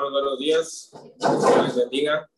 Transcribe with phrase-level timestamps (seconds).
[0.00, 0.90] Hermanos, buenos días.
[1.18, 2.30] Dios les bendiga.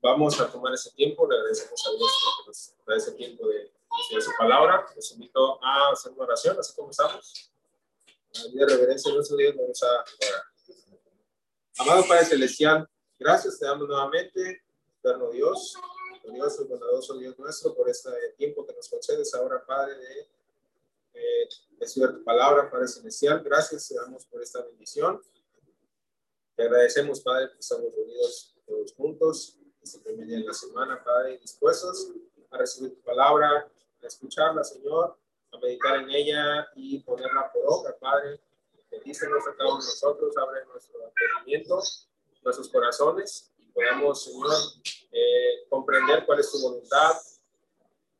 [0.00, 1.28] Vamos a tomar ese tiempo.
[1.28, 4.86] Le agradecemos a Dios por nos da ese tiempo de decir su palabra.
[4.94, 7.50] Les invito a hacer una oración, así como estamos.
[8.36, 10.42] A de reverencia de nuestro Dios, vamos a orar.
[11.78, 14.62] Amado Padre Celestial, gracias te damos nuevamente,
[15.00, 15.74] eterno Dios,
[16.22, 20.20] glorioso y bondadoso Dios nuestro, por este tiempo que nos concedes ahora, Padre, de,
[21.14, 21.48] eh,
[21.80, 23.42] estudiar tu palabra, Padre Celestial.
[23.42, 25.20] Gracias te damos por esta bendición.
[26.56, 31.38] Te agradecemos, Padre, que estamos reunidos todos juntos este primer día de la semana, Padre,
[31.38, 32.12] dispuestos
[32.48, 33.68] a recibir tu palabra,
[34.00, 35.18] a escucharla, Señor,
[35.50, 38.40] a meditar en ella y ponerla por obra, Padre.
[38.88, 41.80] Bendícenos a todos nosotros, abre nuestro entendimiento,
[42.44, 44.54] nuestros corazones y podamos, Señor,
[45.10, 47.16] eh, comprender cuál es tu voluntad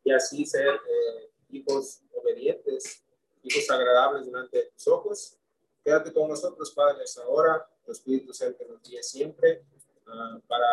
[0.02, 3.04] y así ser eh, hijos obedientes,
[3.44, 5.38] hijos agradables delante de tus ojos.
[5.84, 9.64] Quédate con nosotros, Padre, ahora el Espíritu Santo que nos guíe siempre
[10.06, 10.66] uh, para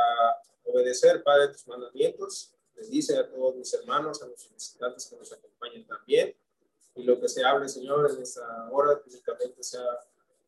[0.65, 2.53] obedecer, Padre, tus mandamientos.
[2.75, 6.35] Bendice a todos mis hermanos, a los visitantes que nos acompañen también.
[6.95, 9.85] Y lo que se hable, Señor, en esta hora, físicamente sea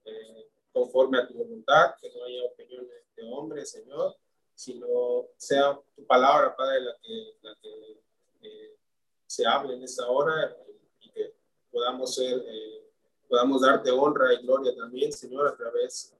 [0.05, 4.15] eh, conforme a tu voluntad, que no haya opiniones de hombres, Señor,
[4.55, 8.01] sino sea tu palabra, Padre, la que, la que
[8.41, 8.77] eh,
[9.25, 10.55] se hable en esta hora
[10.99, 11.35] y que
[11.71, 12.89] podamos ser, eh,
[13.29, 16.13] podamos darte honra y gloria también, Señor, a través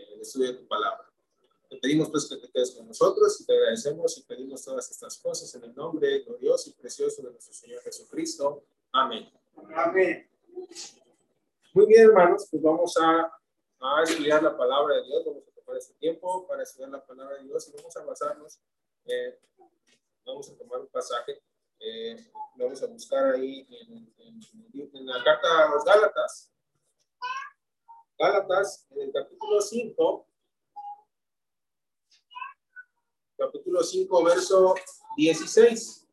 [0.00, 1.10] del de, estudio de tu palabra.
[1.68, 5.18] Te pedimos pues que te quedes con nosotros y te agradecemos y pedimos todas estas
[5.18, 8.62] cosas en el nombre glorioso y precioso de nuestro Señor Jesucristo.
[8.92, 9.28] Amén.
[9.74, 10.30] Amén.
[11.72, 13.32] Muy bien, hermanos, pues vamos a,
[13.80, 15.24] a estudiar la palabra de Dios.
[15.26, 18.60] Vamos a tomar este tiempo para estudiar la palabra de Dios y vamos a basarnos.
[19.06, 19.38] Eh,
[20.24, 21.42] vamos a tomar un pasaje.
[21.80, 24.40] Eh, vamos a buscar ahí en, en,
[24.94, 26.52] en la carta a los Gálatas.
[28.18, 30.26] Gálatas, en el capítulo 5,
[33.36, 34.74] capítulo 5, verso
[35.18, 36.08] 16.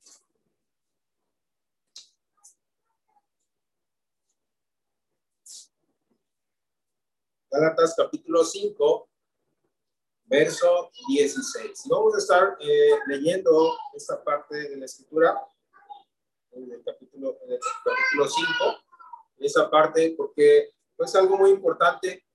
[7.50, 9.10] Gálatas capítulo 5,
[10.26, 11.86] verso 16.
[11.86, 15.42] Y vamos a estar eh, leyendo esta parte de la escritura,
[16.52, 18.52] en el capítulo, en el capítulo 5,
[19.38, 20.74] esa parte porque
[21.06, 22.26] es algo muy importante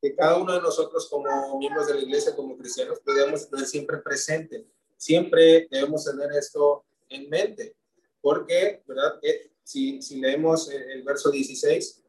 [0.00, 3.98] que cada uno de nosotros como miembros de la iglesia, como cristianos, debemos tener siempre
[3.98, 4.66] presente.
[4.96, 7.76] Siempre debemos tener esto en mente,
[8.20, 9.18] porque, ¿verdad?
[9.22, 12.02] Eh, si, si leemos el verso 16,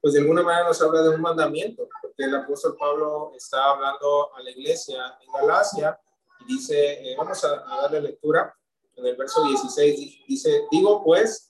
[0.00, 4.34] pues de alguna manera nos habla de un mandamiento, porque el apóstol Pablo está hablando
[4.34, 5.98] a la iglesia en Galacia
[6.40, 8.54] y dice, eh, vamos a, a darle lectura,
[8.96, 11.45] en el verso 16 dice, digo pues,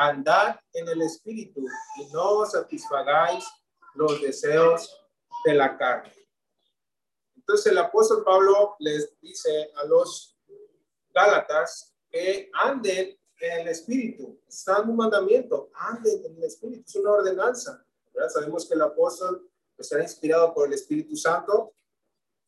[0.00, 1.62] andad en el espíritu
[1.98, 3.44] y no satisfagáis
[3.94, 4.98] los deseos
[5.44, 6.14] de la carne.
[7.36, 10.38] Entonces el apóstol Pablo les dice a los
[11.12, 14.40] Gálatas que anden en el espíritu.
[14.66, 17.84] En un mandamiento, anden en el espíritu, es una ordenanza.
[18.28, 21.72] Sabemos que el apóstol está inspirado por el Espíritu Santo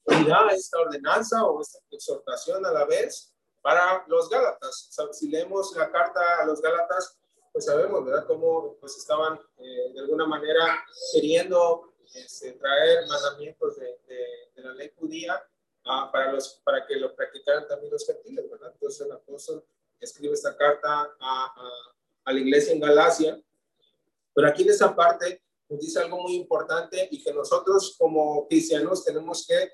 [0.06, 4.94] y da esta ordenanza o esta exhortación a la vez para los Gálatas.
[5.12, 7.18] Si leemos la carta a los Gálatas,
[7.52, 10.82] pues sabemos, ¿verdad?, cómo pues estaban eh, de alguna manera
[11.12, 15.42] queriendo este, traer mandamientos de, de, la ley judía
[15.86, 18.70] uh, para, los, para que lo practicaran también los gentiles, ¿verdad?
[18.72, 19.64] Entonces el apóstol
[20.00, 21.70] escribe esta carta a, a,
[22.24, 23.42] a la iglesia en Galacia,
[24.32, 29.04] pero aquí en esa parte nos dice algo muy importante y que nosotros como cristianos
[29.04, 29.72] tenemos que,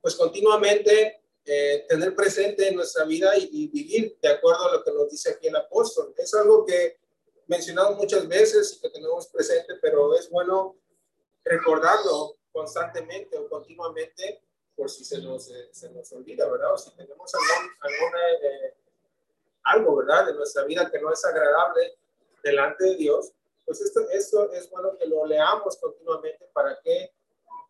[0.00, 4.84] pues continuamente eh, tener presente en nuestra vida y, y, vivir de acuerdo a lo
[4.84, 6.14] que nos dice aquí el apóstol.
[6.18, 6.98] Es algo que
[7.48, 10.76] mencionamos muchas veces y que tenemos presente, pero es bueno
[11.44, 14.42] recordarlo constantemente o continuamente
[14.76, 16.74] por si se nos, eh, se nos olvida, ¿verdad?
[16.74, 18.74] O si tenemos algún, alguna, eh,
[19.64, 20.26] algo, ¿verdad?
[20.26, 21.98] De nuestra vida que no es agradable
[22.44, 23.32] delante de Dios,
[23.64, 27.12] pues esto, esto es bueno que lo leamos continuamente para que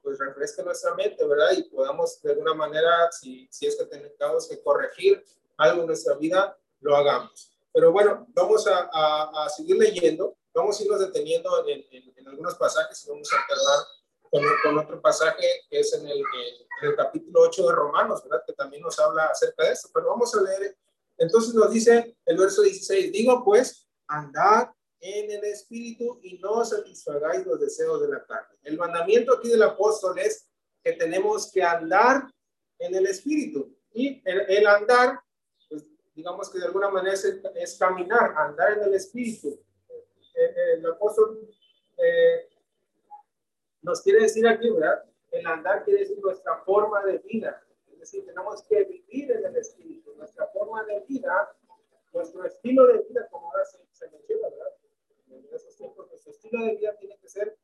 [0.02, 1.52] pues refresque nuestra mente, ¿verdad?
[1.56, 5.24] Y podamos de alguna manera, si, si es que tenemos que corregir
[5.56, 7.57] algo en nuestra vida, lo hagamos.
[7.78, 12.26] Pero bueno, vamos a, a, a seguir leyendo, vamos a irnos deteniendo en, en, en,
[12.26, 13.86] algunos pasajes y vamos a alternar
[14.20, 18.42] con, con otro pasaje que es en el, en el, capítulo 8 de Romanos, ¿verdad?
[18.44, 20.76] Que también nos habla acerca de esto, pero vamos a leer.
[21.18, 27.46] Entonces nos dice el verso 16, digo pues, andad en el espíritu y no satisfagáis
[27.46, 28.58] los deseos de la carne.
[28.64, 30.48] El mandamiento aquí del apóstol es
[30.82, 32.28] que tenemos que andar
[32.80, 35.20] en el espíritu y el, el andar
[36.18, 37.24] digamos que de alguna manera es,
[37.54, 39.50] es caminar, andar en el espíritu.
[39.88, 41.48] Eh, eh, el apóstol
[41.96, 42.48] eh,
[43.82, 45.04] nos quiere decir aquí, ¿verdad?
[45.30, 47.62] El andar quiere decir nuestra forma de vida.
[47.92, 50.12] Es decir, tenemos que vivir en el Espíritu.
[50.16, 51.56] Nuestra forma de vida,
[52.12, 54.74] nuestro estilo de vida, como ahora se, se menciona, ¿verdad?
[55.30, 57.56] En esos tiempos, nuestro estilo de vida tiene que ser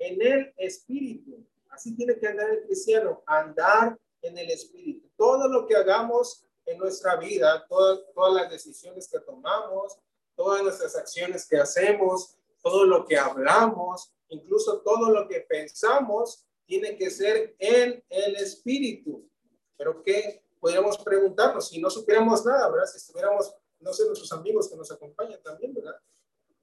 [0.00, 1.46] en el Espíritu.
[1.70, 5.08] Así tiene que andar el cristiano, andar en el Espíritu.
[5.16, 9.98] Todo lo que hagamos en nuestra vida, todas, todas las decisiones que tomamos,
[10.34, 16.96] todas nuestras acciones que hacemos, todo lo que hablamos, incluso todo lo que pensamos, tiene
[16.96, 19.28] que ser en el Espíritu.
[19.76, 22.86] Pero ¿qué podríamos preguntarnos si no supiéramos nada, verdad?
[22.86, 25.96] Si estuviéramos, no sé, nuestros amigos que nos acompañan también, ¿verdad?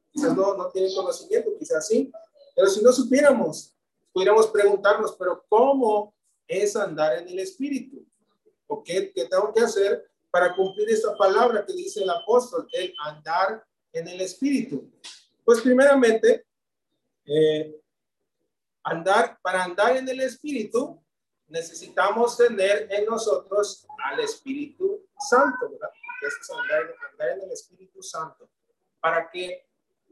[0.10, 2.12] Quizás no, no tienen conocimiento, quizás sí,
[2.56, 3.76] pero si no supiéramos,
[4.12, 6.16] pudiéramos preguntarnos, pero ¿cómo
[6.48, 8.06] es andar en el Espíritu?
[8.72, 12.94] ¿O qué, qué tengo que hacer para cumplir esta palabra que dice el apóstol, el
[13.04, 14.92] andar en el Espíritu?
[15.44, 16.46] Pues primeramente,
[17.26, 17.82] eh,
[18.84, 21.04] andar, para andar en el Espíritu,
[21.48, 25.90] necesitamos tener en nosotros al Espíritu Santo, ¿verdad?
[26.22, 28.52] Eso es andar, andar en el Espíritu Santo,
[29.00, 29.68] para que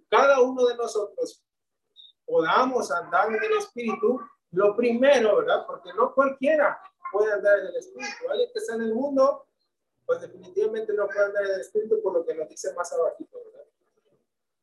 [0.09, 1.43] cada uno de nosotros
[2.25, 4.19] podamos andar en el Espíritu,
[4.49, 5.67] lo primero, ¿verdad?
[5.67, 6.81] Porque no cualquiera
[7.11, 8.29] puede andar en el Espíritu.
[8.29, 9.45] Alguien que está en el mundo,
[10.05, 13.17] pues definitivamente no puede andar en el Espíritu por lo que nos dice más abajo,
[13.31, 13.65] ¿verdad?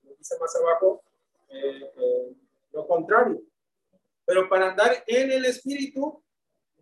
[0.03, 1.03] Nos dice más abajo
[1.51, 2.33] eh, eh,
[2.73, 3.43] lo contrario.
[4.25, 6.23] Pero para andar en el Espíritu,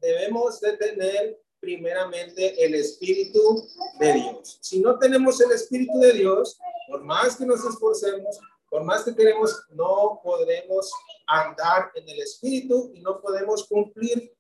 [0.01, 3.69] debemos de tener primeramente el Espíritu
[3.99, 4.59] de Dios.
[4.61, 6.59] Si no tenemos el Espíritu de Dios,
[6.89, 8.39] por más que nos esforcemos,
[8.69, 10.91] por más que queremos, no podremos
[11.27, 14.33] andar en el Espíritu y no podemos cumplir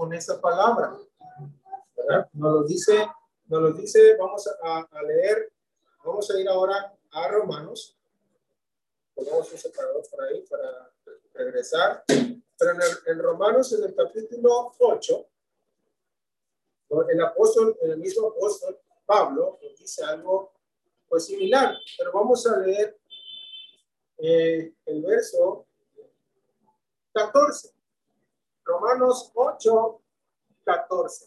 [0.00, 0.96] con esa palabra.
[2.32, 3.06] Nos lo dice,
[3.48, 5.52] nos lo dice, vamos a, leer,
[6.02, 7.98] vamos a ir ahora a Romanos.
[9.14, 10.90] Ponemos un separador por ahí para
[11.34, 12.02] regresar.
[12.06, 15.26] Pero en, el, Romanos, en el capítulo 8,
[17.10, 20.54] el apóstol, el mismo apóstol Pablo nos dice algo
[21.10, 22.98] pues similar, pero vamos a leer
[24.16, 25.66] eh, el verso
[27.12, 27.79] 14.
[28.64, 30.02] Romanos 8,
[30.64, 31.26] 14.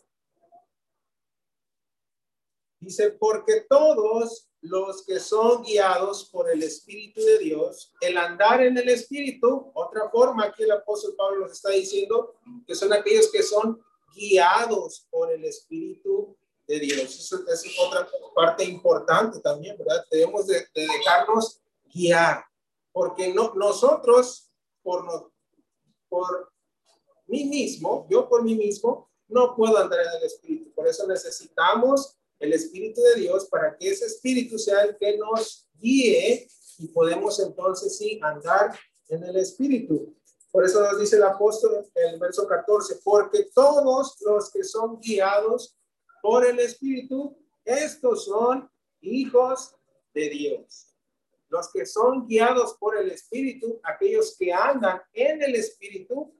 [2.80, 8.77] Dice, porque todos los que son guiados por el Espíritu de Dios, el andar en
[8.77, 12.35] el Espíritu, otra forma que el apóstol Pablo nos está diciendo,
[12.65, 13.81] que son aquellos que son
[14.13, 16.38] guiados por el Espíritu
[16.68, 17.19] de Dios.
[17.19, 20.06] Eso es otra parte importante también, ¿verdad?
[20.09, 22.45] Debemos de, de dejarnos guiar
[22.94, 24.50] porque no, nosotros,
[24.81, 25.33] por, no,
[26.07, 26.52] por
[27.27, 30.73] mí mismo, yo por mí mismo, no puedo andar en el Espíritu.
[30.73, 35.67] Por eso necesitamos el Espíritu de Dios para que ese Espíritu sea el que nos
[35.73, 36.47] guíe
[36.77, 38.77] y podemos entonces sí andar
[39.07, 40.15] en el Espíritu.
[40.51, 44.99] Por eso nos dice el apóstol en el verso 14, porque todos los que son
[44.99, 45.75] guiados
[46.21, 47.35] por el Espíritu,
[47.65, 48.69] estos son
[49.01, 49.75] hijos
[50.13, 50.93] de Dios
[51.53, 56.33] los que son guiados por el Espíritu, aquellos que andan en el Espíritu,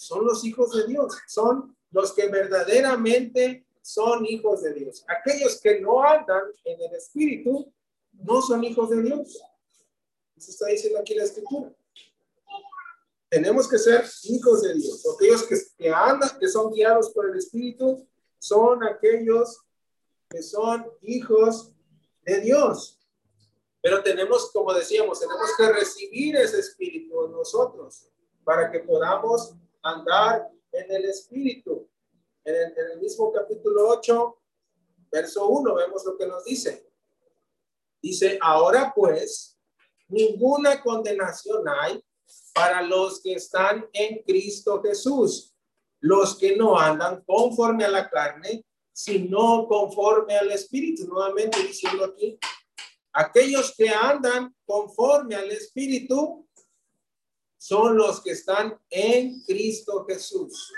[0.00, 5.04] son los hijos de Dios, son los que verdaderamente son hijos de Dios.
[5.06, 7.70] Aquellos que no andan en el Espíritu,
[8.12, 9.42] no son hijos de Dios.
[10.36, 11.70] Eso está diciendo aquí la Escritura.
[13.28, 15.04] Tenemos que ser hijos de Dios.
[15.14, 18.06] Aquellos que, que andan, que son guiados por el Espíritu,
[18.38, 19.60] son aquellos
[20.30, 21.72] que son hijos
[22.24, 22.98] de Dios.
[23.82, 28.06] Pero tenemos, como decíamos, tenemos que recibir ese espíritu en nosotros
[28.44, 31.88] para que podamos andar en el espíritu.
[32.44, 34.42] En el, mismo capítulo 8,
[35.10, 36.86] verso 1, vemos lo que nos dice.
[38.00, 39.58] Dice, ahora pues,
[40.08, 42.02] ninguna condenación hay
[42.54, 45.54] para los que están en Cristo Jesús,
[46.00, 51.06] los que no andan conforme a la carne, sino conforme al Espíritu.
[51.06, 52.38] Nuevamente diciendo aquí,
[53.12, 56.48] Aquellos que andan conforme al Espíritu
[57.60, 60.72] son los que están en Cristo Jesús.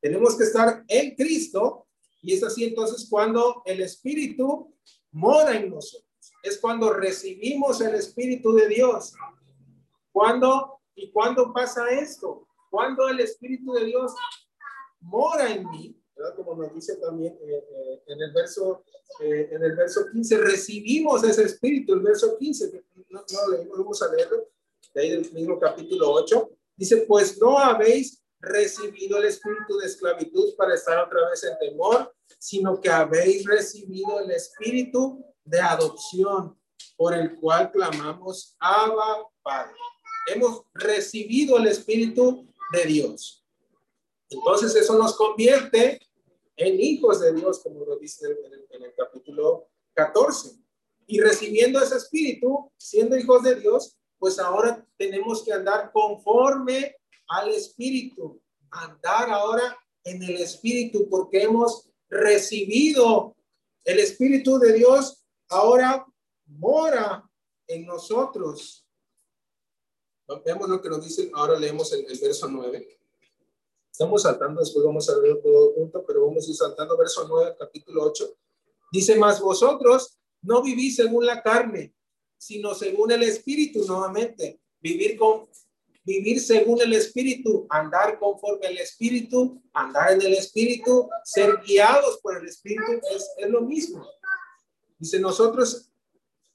[0.00, 1.86] Tenemos que estar en Cristo
[2.22, 4.74] y es así entonces cuando el Espíritu
[5.10, 6.08] mora en nosotros.
[6.42, 9.12] Es cuando recibimos el Espíritu de Dios.
[10.12, 12.48] ¿Cuándo y cuándo pasa esto?
[12.70, 14.14] Cuando el Espíritu de Dios
[15.00, 15.94] mora en mí,
[16.36, 18.82] como nos dice también eh, eh, en, el verso,
[19.20, 24.02] eh, en el verso 15, recibimos ese espíritu, el verso 15, no, no leímos, vamos
[24.02, 24.53] a leerlo,
[24.94, 30.54] de ahí del mismo capítulo 8, dice, pues no habéis recibido el espíritu de esclavitud
[30.56, 36.58] para estar otra vez en temor, sino que habéis recibido el espíritu de adopción,
[36.96, 39.74] por el cual clamamos, Abba, Padre.
[40.32, 43.44] hemos recibido el Espíritu de Dios.
[44.30, 46.00] Entonces eso nos convierte
[46.56, 50.56] en hijos de Dios, como lo dice en el, en el capítulo 14.
[51.06, 56.96] Y recibiendo ese Espíritu, siendo hijos de Dios, pues ahora tenemos que andar conforme
[57.28, 58.40] al Espíritu,
[58.70, 63.34] andar ahora en el Espíritu, porque hemos recibido
[63.84, 66.06] el Espíritu de Dios, ahora
[66.46, 67.28] mora
[67.66, 68.86] en nosotros.
[70.44, 72.98] Vemos lo que nos dice, ahora leemos el, verso 9.
[73.90, 77.56] Estamos saltando, después vamos a leer todo junto, pero vamos a ir saltando verso 9,
[77.58, 78.34] capítulo 8.
[78.90, 81.94] Dice más, vosotros no vivís según la carne,
[82.44, 84.60] sino según el Espíritu nuevamente.
[84.80, 85.48] Vivir con
[86.04, 92.36] vivir según el Espíritu, andar conforme al Espíritu, andar en el Espíritu, ser guiados por
[92.36, 94.06] el Espíritu, es, es lo mismo.
[94.98, 95.90] Dice, nosotros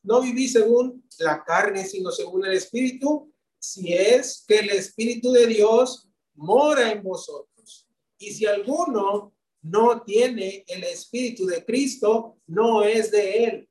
[0.03, 5.47] no vivís según la carne, sino según el Espíritu, si es que el Espíritu de
[5.47, 7.87] Dios mora en vosotros.
[8.19, 13.69] Y si alguno no tiene el Espíritu de Cristo, no es de él.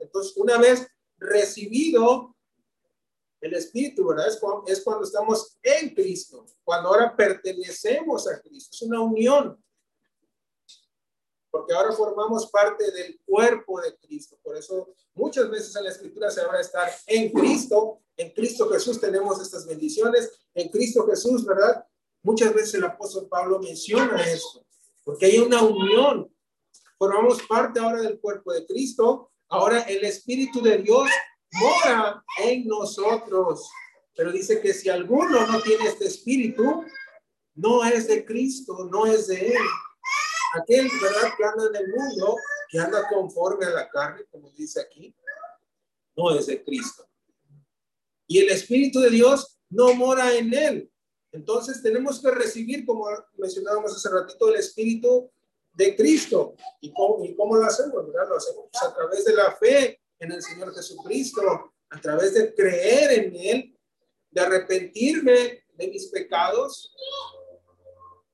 [0.00, 0.86] Entonces, una vez
[1.22, 2.34] recibido
[3.42, 4.28] el Espíritu, ¿verdad?
[4.28, 8.70] Es cuando, es cuando estamos en Cristo, cuando ahora pertenecemos a Cristo.
[8.72, 9.62] Es una unión.
[11.50, 14.38] Porque ahora formamos parte del cuerpo de Cristo.
[14.42, 18.00] Por eso muchas veces en la Escritura se habla de estar en Cristo.
[18.16, 20.30] En Cristo Jesús tenemos estas bendiciones.
[20.54, 21.84] En Cristo Jesús, ¿verdad?
[22.22, 24.64] Muchas veces el apóstol Pablo menciona esto.
[25.04, 26.32] Porque hay una unión.
[26.96, 29.31] Formamos parte ahora del cuerpo de Cristo.
[29.52, 31.10] Ahora el Espíritu de Dios
[31.52, 33.70] mora en nosotros.
[34.16, 36.84] Pero dice que si alguno no tiene este espíritu,
[37.54, 39.62] no es de Cristo, no es de Él.
[40.54, 41.34] Aquel, ¿verdad?
[41.36, 42.36] Que anda en el mundo,
[42.70, 45.14] que anda conforme a la carne, como dice aquí,
[46.16, 47.06] no es de Cristo.
[48.26, 50.90] Y el Espíritu de Dios no mora en Él.
[51.30, 53.06] Entonces tenemos que recibir, como
[53.36, 55.30] mencionábamos hace ratito, el Espíritu
[55.72, 56.54] de Cristo.
[56.80, 58.06] ¿Y cómo, y cómo lo hacemos?
[58.06, 58.28] ¿verdad?
[58.28, 62.54] Lo hacemos pues, a través de la fe en el Señor Jesucristo, a través de
[62.54, 63.78] creer en Él,
[64.30, 66.94] de arrepentirme de mis pecados,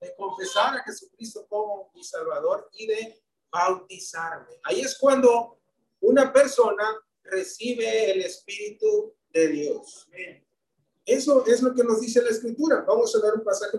[0.00, 4.60] de confesar a Jesucristo como mi Salvador y de bautizarme.
[4.64, 5.58] Ahí es cuando
[6.00, 6.84] una persona
[7.24, 10.08] recibe el Espíritu de Dios.
[11.04, 12.84] Eso es lo que nos dice la Escritura.
[12.86, 13.78] Vamos a ver un pasaje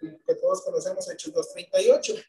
[0.00, 2.24] que todos conocemos, Hechos 2.38.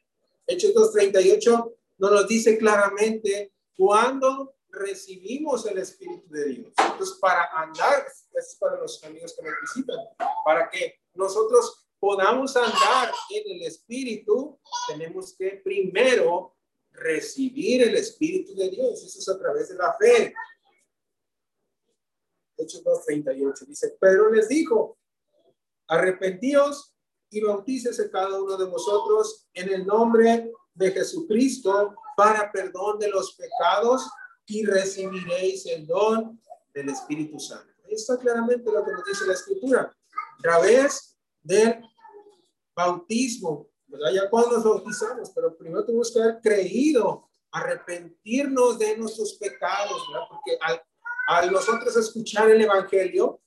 [0.48, 6.74] Hechos 2.38 nos dice claramente cuando recibimos el Espíritu de Dios.
[6.78, 9.98] Entonces, para andar, es para los amigos que nos visitan,
[10.44, 16.56] para que nosotros podamos andar en el Espíritu, tenemos que primero
[16.92, 19.04] recibir el Espíritu de Dios.
[19.04, 20.34] Eso es a través de la fe.
[22.58, 24.98] Hechos 2.38 dice, Pedro les dijo,
[25.88, 26.95] arrepentíos
[27.29, 33.36] y bautícese cada uno de vosotros en el nombre de Jesucristo para perdón de los
[33.36, 34.10] pecados
[34.46, 36.39] y recibiréis el don
[36.74, 37.74] del Espíritu Santo.
[37.89, 39.96] está claramente lo que nos dice la Escritura.
[40.38, 41.82] A través del
[42.75, 44.12] bautismo, ¿verdad?
[44.13, 50.27] Ya cuando nos bautizamos, pero primero tenemos que haber creído, arrepentirnos de nuestros pecados, ¿verdad?
[50.29, 50.84] Porque al,
[51.27, 53.39] al nosotros escuchar el Evangelio,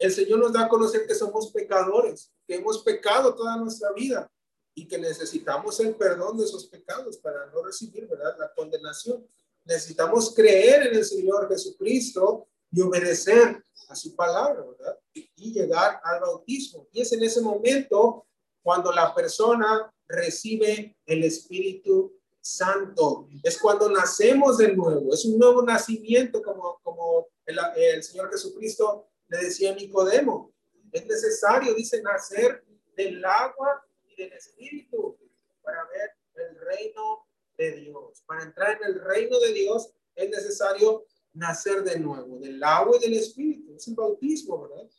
[0.00, 4.32] el Señor nos da a conocer que somos pecadores, que hemos pecado toda nuestra vida
[4.74, 8.08] y que necesitamos el perdón de esos pecados para no recibir.
[8.38, 9.28] La condenación.
[9.62, 14.64] Necesitamos creer en el Señor Jesucristo y obedecer a su palabra.
[15.12, 16.88] Y llegar al bautismo.
[16.92, 18.26] Y es en ese momento
[18.62, 23.28] cuando la persona recibe el Espíritu Santo.
[23.42, 25.12] Es cuando nacemos de nuevo.
[25.12, 30.52] Es un nuevo nacimiento, como, como el Señor Jesucristo le decía Nicodemo.
[30.92, 32.64] Es necesario, dice, nacer
[32.96, 35.16] del agua y del Espíritu
[35.62, 38.22] para ver el reino de Dios.
[38.26, 43.00] Para entrar en el reino de Dios es necesario nacer de nuevo, del agua y
[43.00, 43.74] del Espíritu.
[43.74, 44.90] Es el bautismo, ¿verdad?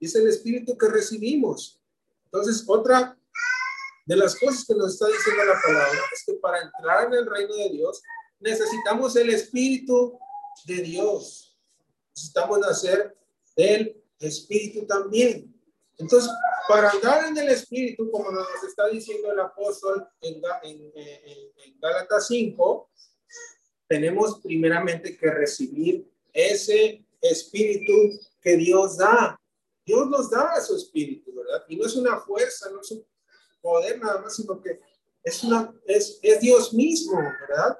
[0.00, 1.80] es el Espíritu que recibimos.
[2.26, 3.18] Entonces, otra
[4.04, 7.26] de las cosas que nos está diciendo la palabra es que para entrar en el
[7.26, 8.02] reino de Dios
[8.38, 10.18] necesitamos el Espíritu
[10.64, 11.58] de Dios.
[12.14, 13.16] Necesitamos nacer
[13.56, 15.52] del Espíritu también.
[15.98, 16.30] Entonces,
[16.68, 22.26] para andar en el Espíritu, como nos está diciendo el apóstol en, en, en, Gálatas
[22.28, 22.90] 5,
[23.88, 27.92] tenemos primeramente que recibir ese Espíritu
[28.40, 29.40] que Dios da.
[29.84, 31.64] Dios nos da su Espíritu, ¿verdad?
[31.68, 33.06] Y no es una fuerza, no es un
[33.60, 34.80] poder nada más, sino que
[35.22, 37.78] es, una, es, es Dios mismo, ¿verdad?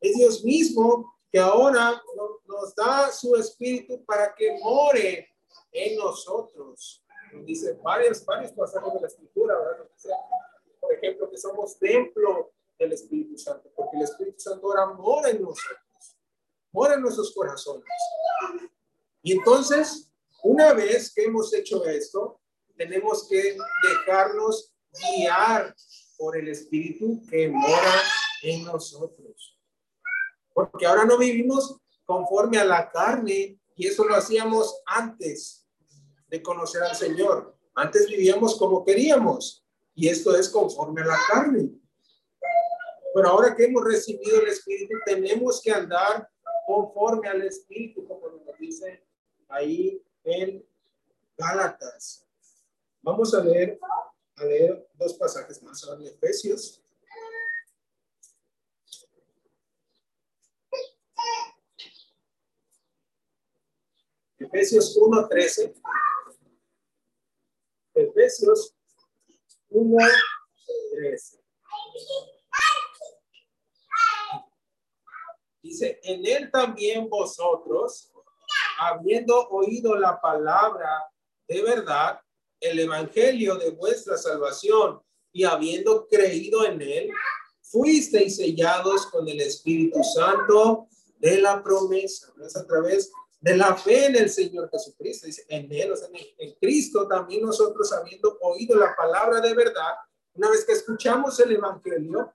[0.00, 2.02] Es Dios mismo que ahora
[2.46, 5.28] nos da su Espíritu para que more
[5.72, 7.04] en nosotros.
[7.32, 9.88] Nos dice varios, varios pasajes de la escritura, ¿verdad?
[10.80, 15.42] por ejemplo, que somos templo del Espíritu Santo, porque el Espíritu Santo ahora mora en
[15.42, 16.16] nosotros,
[16.72, 17.84] mora en nuestros corazones.
[19.22, 20.10] Y entonces,
[20.42, 22.40] una vez que hemos hecho esto,
[22.76, 25.74] tenemos que dejarnos guiar
[26.16, 28.02] por el Espíritu que mora
[28.42, 29.39] en nosotros.
[30.68, 35.66] Porque ahora no vivimos conforme a la carne y eso lo hacíamos antes
[36.28, 37.56] de conocer al Señor.
[37.74, 39.64] Antes vivíamos como queríamos
[39.94, 41.70] y esto es conforme a la carne.
[43.14, 46.28] Pero ahora que hemos recibido el Espíritu, tenemos que andar
[46.66, 49.04] conforme al Espíritu, como nos dice
[49.48, 50.64] ahí en
[51.36, 52.26] Gálatas.
[53.02, 53.78] Vamos a leer,
[54.36, 56.82] a leer dos pasajes más ahora en Efesios.
[64.40, 65.74] Efesios 1.13.
[67.94, 68.74] Efesios
[69.70, 71.40] 1.13.
[75.62, 78.10] Dice, en él también vosotros,
[78.78, 80.88] habiendo oído la palabra
[81.46, 82.18] de verdad,
[82.60, 87.10] el evangelio de vuestra salvación y habiendo creído en él,
[87.60, 92.32] fuisteis sellados con el Espíritu Santo de la promesa.
[92.42, 95.26] Es a través de la fe en el Señor Jesucristo.
[95.26, 99.94] Dice, en él, o sea, en, Cristo también nosotros habiendo oído la palabra de verdad,
[100.34, 102.32] una vez que escuchamos el evangelio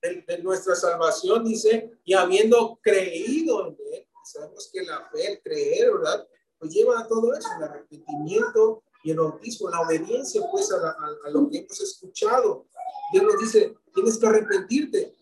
[0.00, 5.42] de, de nuestra salvación, dice, y habiendo creído en él, sabemos que la fe, el
[5.42, 6.26] creer, ¿verdad?
[6.58, 11.48] Pues lleva a todo eso, el arrepentimiento, y el bautismo, la obediencia pues a, lo
[11.48, 12.66] que hemos escuchado.
[13.12, 15.14] Dios nos dice, tienes que arrepentirte,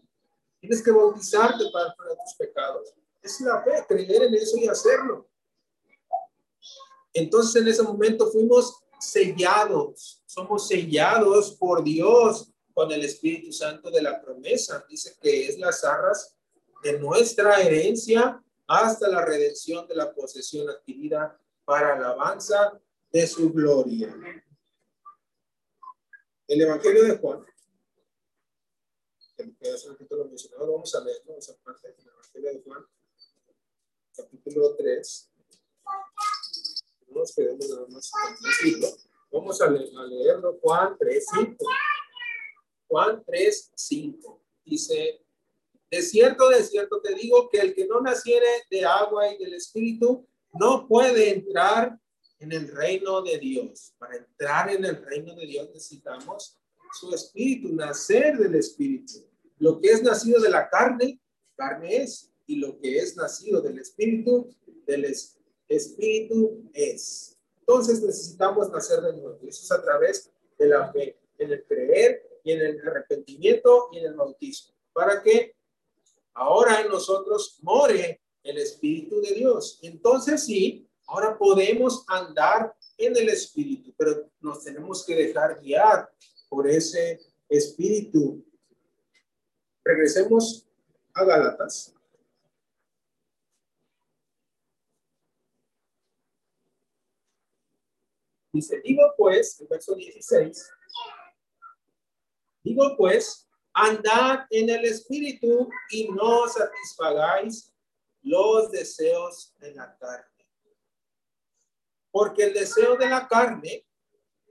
[0.60, 2.94] tienes que bautizarte para, para tus pecados.
[3.22, 5.28] Es la fe, creer en eso y hacerlo.
[7.12, 14.02] Entonces en ese momento fuimos sellados, somos sellados por Dios con el Espíritu Santo de
[14.02, 14.84] la promesa.
[14.88, 16.36] Dice que es las arras
[16.82, 22.80] de nuestra herencia hasta la redención de la posesión adquirida para alabanza
[23.10, 24.14] de su gloria.
[26.46, 27.44] El Evangelio de Juan,
[29.36, 32.86] que lo mencionado, vamos a leerlo, esa parte del Evangelio de Juan,
[34.16, 35.30] capítulo 3.
[37.08, 38.10] No nos quedemos nada más
[39.32, 41.66] Vamos a, leerlo, Juan 3, 5.
[42.88, 44.42] Juan 3, 5.
[44.64, 45.24] Dice,
[45.90, 49.54] de cierto, de cierto te digo que el que no naciere de agua y del
[49.54, 51.96] Espíritu no puede entrar
[52.40, 53.94] en el reino de Dios.
[53.98, 56.58] Para entrar en el reino de Dios necesitamos
[56.98, 59.24] su espíritu, nacer del espíritu.
[59.58, 61.20] Lo que es nacido de la carne,
[61.54, 62.29] carne es.
[62.50, 64.48] Y lo que es nacido del espíritu,
[64.86, 65.06] del
[65.68, 67.36] espíritu es.
[67.60, 69.38] Entonces necesitamos nacer de nuevo.
[69.42, 73.98] Eso es a través de la fe, en el creer y en el arrepentimiento y
[73.98, 74.74] en el bautismo.
[74.92, 75.54] Para que
[76.34, 79.78] ahora en nosotros more el Espíritu de Dios.
[79.82, 86.08] Entonces sí, Ahora podemos andar en el Espíritu, pero nos tenemos que dejar guiar
[86.48, 88.44] por ese Espíritu.
[89.84, 90.68] Regresemos
[91.12, 91.92] a Gálatas.
[98.52, 100.70] Dice, digo pues, el verso 16,
[102.64, 107.72] digo pues, andad en el Espíritu y no satisfagáis
[108.22, 110.30] los deseos de la carne
[112.10, 113.86] porque el deseo de la carne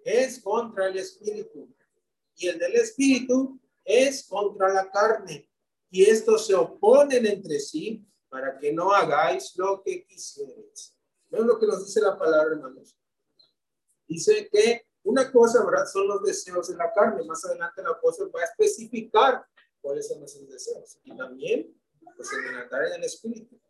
[0.04, 1.70] es contra el espíritu
[2.36, 5.50] y el del espíritu es contra la carne.
[5.90, 10.96] Y estos se oponen entre sí para que no hagáis lo que quisierais.
[11.30, 12.96] ¿No es lo que nos dice la palabra, hermanos?
[14.10, 15.86] Dice que una cosa, ¿verdad?
[15.86, 17.24] Son los deseos de la carne.
[17.24, 19.46] Más adelante el apóstol va a especificar
[19.82, 21.00] cuáles son esos deseos.
[21.04, 21.80] Y también,
[22.18, 23.62] pues, en el espíritu.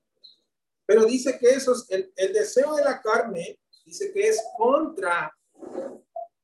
[0.85, 5.31] Pero dice que esos, el, el deseo de la carne dice que es contra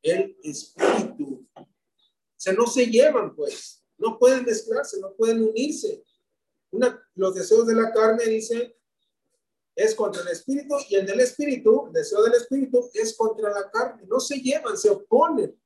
[0.04, 1.48] el espíritu.
[1.56, 1.66] O
[2.36, 6.04] sea, no se llevan, pues, no pueden mezclarse, no pueden unirse.
[6.70, 8.78] Una, los deseos de la carne, dice,
[9.76, 14.04] es contra el espíritu y el del espíritu, deseo del espíritu, es contra la carne.
[14.08, 15.60] No se llevan, se oponen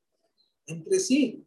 [0.66, 1.46] entre sí.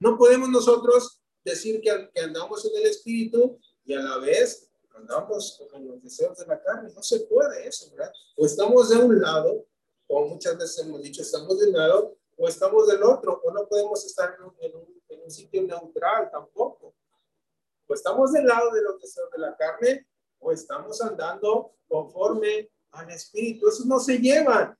[0.00, 5.62] No podemos nosotros decir que, que andamos en el espíritu y a la vez andamos
[5.70, 6.92] con los deseos de la carne.
[6.94, 8.12] No se puede eso, ¿verdad?
[8.36, 9.66] O estamos de un lado,
[10.08, 13.68] o muchas veces hemos dicho, estamos de un lado, o estamos del otro, o no
[13.68, 14.54] podemos estar en un,
[15.08, 16.94] en un, sitio neutral tampoco.
[17.86, 20.08] O estamos del lado de los deseos de la carne,
[20.40, 23.68] o estamos andando conforme al Espíritu.
[23.68, 24.76] Esos no se llevan.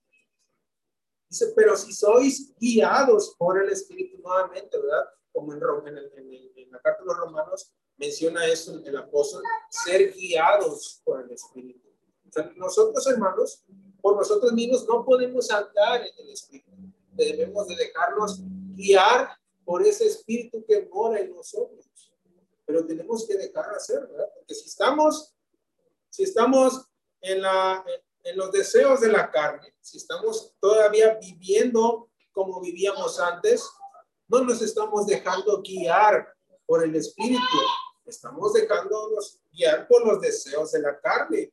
[1.29, 5.05] Dice, pero si sois guiados por el Espíritu nuevamente, ¿verdad?
[5.33, 11.20] Como en, en, la carta de los romanos menciona eso el apóstol, ser guiados por
[11.20, 11.88] el Espíritu.
[12.29, 13.64] O sea, nosotros hermanos,
[14.01, 16.70] por nosotros mismos no podemos andar en el Espíritu.
[17.12, 18.40] Debemos de dejarnos
[18.75, 19.29] guiar
[19.64, 21.87] por ese Espíritu que mora en nosotros.
[22.64, 24.29] Pero tenemos que dejar hacer, ¿verdad?
[24.35, 25.35] Porque si estamos,
[26.11, 26.87] si estamos
[27.20, 27.85] en, la,
[28.25, 33.68] en los deseos de la carne, si estamos todavía viviendo como vivíamos antes,
[34.29, 36.33] no nos estamos dejando guiar
[36.66, 37.42] por el Espíritu,
[38.05, 41.53] estamos dejándonos guiar por los deseos de la carne.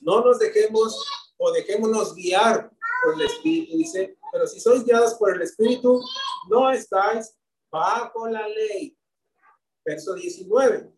[0.00, 1.04] No nos dejemos
[1.36, 2.70] o dejémonos guiar
[3.04, 6.00] por el Espíritu, dice, pero si sois guiados por el Espíritu,
[6.48, 7.36] no estáis
[7.70, 8.96] bajo la ley.
[9.84, 10.97] Verso 19.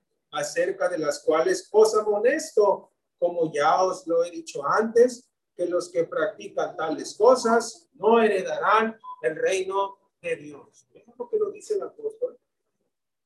[0.31, 5.89] acerca de las cuales os amonesto, como ya os lo he dicho antes, que los
[5.89, 10.87] que practican tales cosas no heredarán el reino de Dios.
[10.93, 12.37] Es lo que lo dice el apóstol.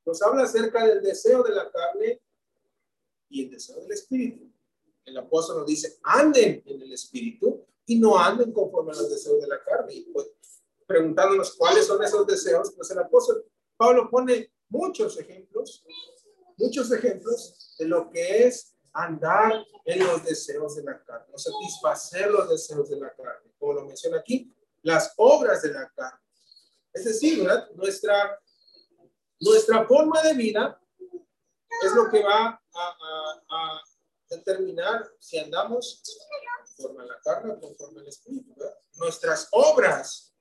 [0.06, 2.22] Nos habla acerca del deseo de la carne
[3.30, 4.52] y el deseo del espíritu.
[5.06, 9.40] El apóstol nos dice, anden en el espíritu y no anden conforme a los deseos
[9.40, 9.94] de la carne.
[9.94, 10.28] Y pues,
[10.86, 13.46] preguntándonos cuáles son esos deseos, pues el apóstol
[13.78, 15.84] Pablo pone muchos ejemplos,
[16.58, 22.32] muchos ejemplos de lo que es andar en los deseos de la carne, o satisfacer
[22.32, 26.20] los deseos de la carne, como lo menciona aquí, las obras de la carne.
[26.94, 27.70] Es decir, ¿verdad?
[27.76, 28.40] Nuestra,
[29.40, 30.82] nuestra forma de vida
[31.84, 33.82] es lo que va a, a,
[34.30, 36.02] determinar si andamos
[36.78, 38.54] conforme a la carne o conforme al espíritu.
[38.56, 38.76] ¿verdad?
[38.94, 40.34] Nuestras obras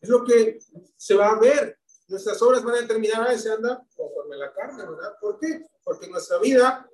[0.00, 0.58] es lo que
[0.96, 1.78] se va a ver.
[2.12, 5.14] Nuestras obras van a determinar si anda conforme a la carne, ¿verdad?
[5.20, 5.66] ¿Por qué?
[5.82, 6.88] Porque nuestra vida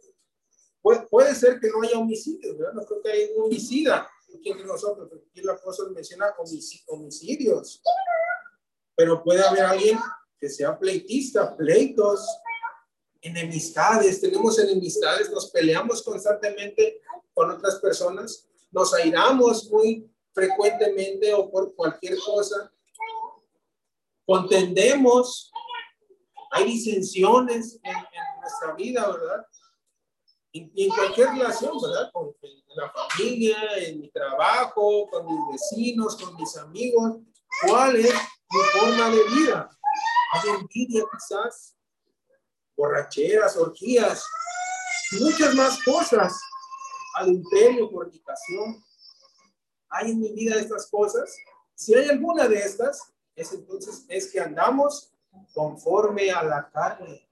[1.11, 2.75] Puede, ser que no haya homicidios, ¿verdad?
[2.75, 4.09] No creo que haya un homicida
[4.45, 6.33] entre nosotros, aquí el apóstol menciona
[6.87, 7.83] homicidios.
[8.95, 9.99] Pero puede haber alguien
[10.39, 12.27] que sea pleitista, pleitos,
[13.21, 17.01] enemistades, tenemos enemistades, nos peleamos constantemente
[17.35, 22.73] con otras personas, nos airamos muy frecuentemente o por cualquier cosa,
[24.29, 25.51] contendemos,
[26.51, 29.47] hay disensiones en, en nuestra vida, ¿verdad?
[30.53, 32.11] y, en cualquier relación, ¿verdad?
[32.13, 32.35] Con
[32.77, 37.19] la familia, en mi trabajo, con mis vecinos, con mis amigos.
[37.67, 39.69] ¿Cuál es mi forma de vida?
[40.33, 41.75] Hay envidia quizás,
[42.77, 44.25] borracheras, orgías,
[45.21, 46.39] muchas más cosas,
[47.17, 48.85] adulterio, fornicación.
[49.91, 51.35] ¿Hay en mi vida estas cosas?
[51.75, 55.13] Si hay alguna de estas, es entonces es que andamos
[55.55, 57.25] conforme a la carne.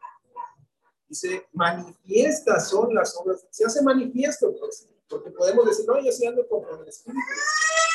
[1.09, 3.45] Dice, manifiestas son las obras.
[3.51, 7.21] Se hace manifiesto, pues, porque podemos decir, no, yo sí ando con el Espíritu.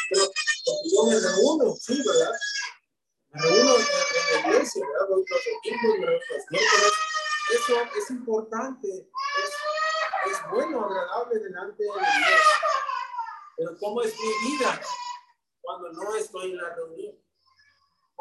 [0.09, 2.31] Pero porque yo me reúno, sí, ¿verdad?
[3.29, 5.07] Me reúno en, la iglesia, ¿verdad?
[5.09, 6.23] Voy los domingos.
[7.53, 12.41] Eso es importante, es, es bueno, agradable delante de Dios.
[13.57, 14.81] Pero ¿cómo es mi vida
[15.61, 17.21] cuando no estoy en la reunión?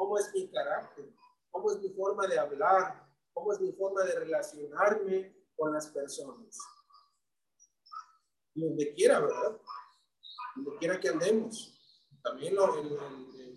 [0.00, 1.12] ¿Cómo es mi carácter?
[1.50, 3.06] ¿Cómo es mi forma de hablar?
[3.34, 6.58] cómo es mi forma de relacionarme con las personas.
[8.54, 9.58] Y donde quiera, ¿verdad?
[10.56, 11.78] Donde quiera que andemos.
[12.22, 12.56] También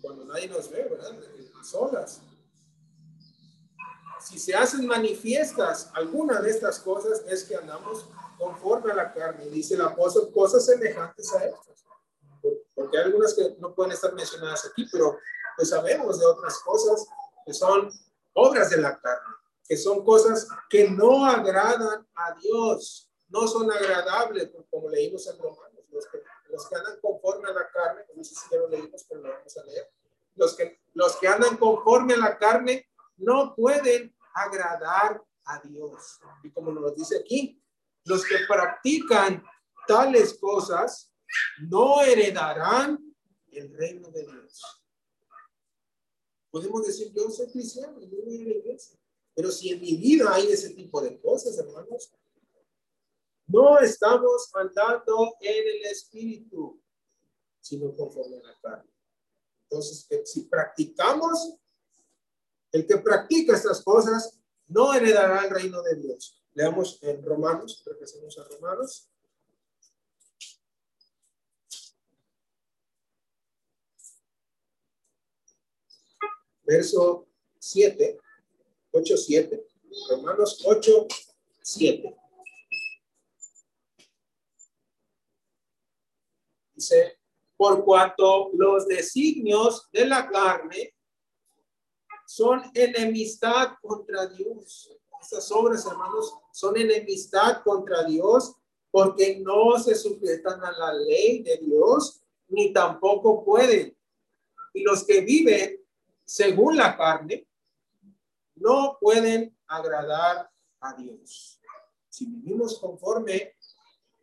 [0.02, 1.18] cuando nadie nos ve, ¿verdad?
[1.62, 2.20] Solas.
[4.20, 8.06] Si se hacen manifiestas alguna de estas cosas, es que andamos
[8.38, 9.46] conforme a la carne.
[9.46, 11.84] Dice el apóstol, cosas semejantes a estas.
[12.74, 15.18] Porque hay algunas que no pueden estar mencionadas aquí, pero
[15.56, 17.06] pues sabemos de otras cosas
[17.44, 17.90] que son
[18.32, 19.34] obras de la carne
[19.66, 25.84] que son cosas que no agradan a Dios, no son agradables, como leímos en Romanos,
[25.90, 29.04] los que, los que andan conforme a la carne, no sé si ya lo leímos,
[29.08, 29.90] pero lo vamos a leer,
[30.34, 36.20] los que, los que andan conforme a la carne no pueden agradar a Dios.
[36.42, 37.62] Y como nos dice aquí,
[38.04, 39.42] los que practican
[39.86, 41.12] tales cosas
[41.58, 42.98] no heredarán
[43.50, 44.83] el reino de Dios.
[46.54, 48.96] Podemos decir, yo soy cristiano, yo voy a la iglesia.
[49.34, 52.14] Pero si en mi vida hay ese tipo de cosas, hermanos,
[53.48, 56.80] no estamos andando en el espíritu,
[57.58, 58.88] sino conforme a la carne.
[59.64, 61.56] Entonces, si practicamos,
[62.70, 64.38] el que practica estas cosas
[64.68, 66.40] no heredará el reino de Dios.
[66.52, 69.10] Leamos en Romanos, regresemos a Romanos.
[76.64, 77.26] Verso
[77.58, 78.18] 7,
[78.92, 79.66] 8, 7.
[80.10, 81.06] Romanos 8,
[81.62, 82.16] 7.
[86.74, 87.18] Dice,
[87.56, 90.94] por cuanto los designios de la carne
[92.26, 94.90] son enemistad contra Dios.
[95.20, 98.54] Estas obras, hermanos, son enemistad contra Dios
[98.90, 103.96] porque no se sujetan a la ley de Dios ni tampoco pueden.
[104.72, 105.83] Y los que viven
[106.24, 107.46] según la carne
[108.56, 111.60] no pueden agradar a Dios.
[112.08, 113.54] Si vivimos conforme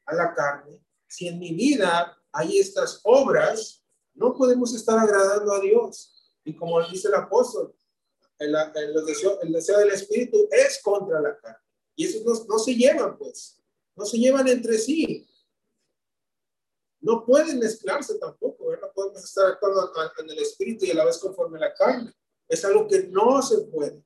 [0.05, 3.83] a la carne, si en mi vida hay estas obras,
[4.13, 6.33] no podemos estar agradando a Dios.
[6.43, 7.75] Y como dice el apóstol,
[8.39, 8.53] el,
[9.05, 11.59] deseo, el deseo, del Espíritu es contra la carne.
[11.95, 13.61] Y esos no, no se llevan, pues.
[13.95, 15.27] No se llevan entre sí.
[17.01, 18.75] No pueden mezclarse tampoco.
[18.75, 22.13] No podemos estar actuando en el Espíritu y a la vez conforme la carne.
[22.47, 24.03] Es algo que no se puede.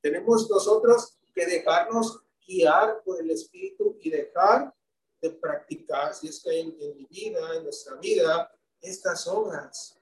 [0.00, 4.74] Tenemos nosotros que dejarnos guiar por el Espíritu y dejar
[5.20, 9.96] de practicar, si es que hay en, mi vida, en nuestra vida, estas obras.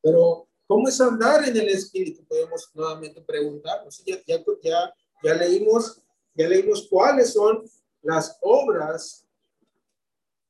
[0.00, 2.24] Pero, ¿cómo es andar en el Espíritu?
[2.24, 4.02] Podemos nuevamente preguntarnos.
[4.04, 6.00] Ya, ya, ya, ya, leímos,
[6.34, 7.68] ya leímos cuáles son
[8.00, 9.27] las obras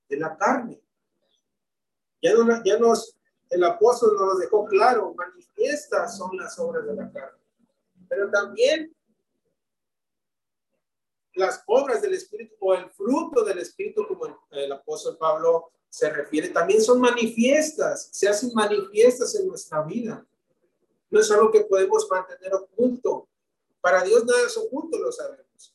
[0.08, 0.80] de la carne.
[2.20, 3.16] Ya, no, ya nos,
[3.50, 7.38] el apóstol nos dejó claro, manifiestas son las obras de la carne.
[8.08, 8.94] Pero también
[11.34, 16.48] las obras del Espíritu o el fruto del Espíritu, como el, apóstol Pablo se refiere,
[16.48, 20.26] también son manifiestas, se hacen manifiestas en nuestra vida.
[21.10, 23.28] No es algo que podemos mantener oculto.
[23.80, 25.74] Para Dios nada es oculto, lo sabemos.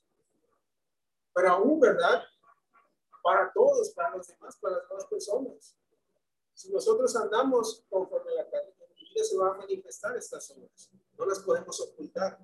[1.34, 2.24] Pero aún, ¿verdad?
[3.24, 5.76] Para todos, para los demás, para las demás personas.
[6.54, 8.74] Si nosotros andamos conforme la carne,
[9.16, 10.92] en se va a manifestar estas obras.
[11.18, 12.40] No las podemos ocultar.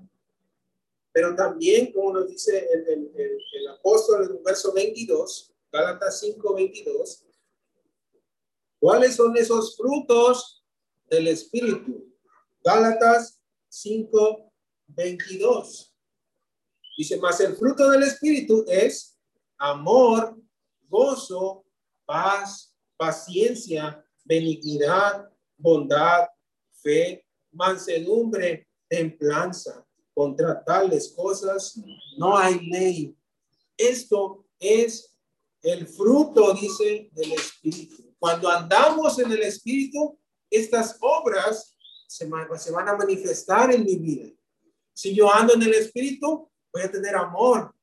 [1.12, 3.12] Pero también, como nos dice el, el,
[3.54, 7.26] el, apóstol en el verso 22, Gálatas 5, 22,
[8.80, 10.64] ¿cuáles son esos frutos
[11.10, 12.14] del Espíritu?
[12.64, 14.52] Gálatas 5,
[14.88, 15.96] 22.
[16.98, 19.18] Dice, más el fruto del Espíritu es
[19.58, 20.36] amor,
[20.90, 21.66] gozo,
[22.06, 26.28] paz, paciencia, benignidad, bondad,
[26.72, 31.80] fe, mansedumbre, templanza contra tales cosas
[32.18, 33.18] no hay ley.
[33.78, 35.16] Esto es
[35.62, 38.14] el fruto, dice, del Espíritu.
[38.20, 44.30] Cuando andamos en el Espíritu, estas obras se, van a manifestar en mi vida.
[44.94, 47.74] Si yo ando en el Espíritu, voy a tener amor.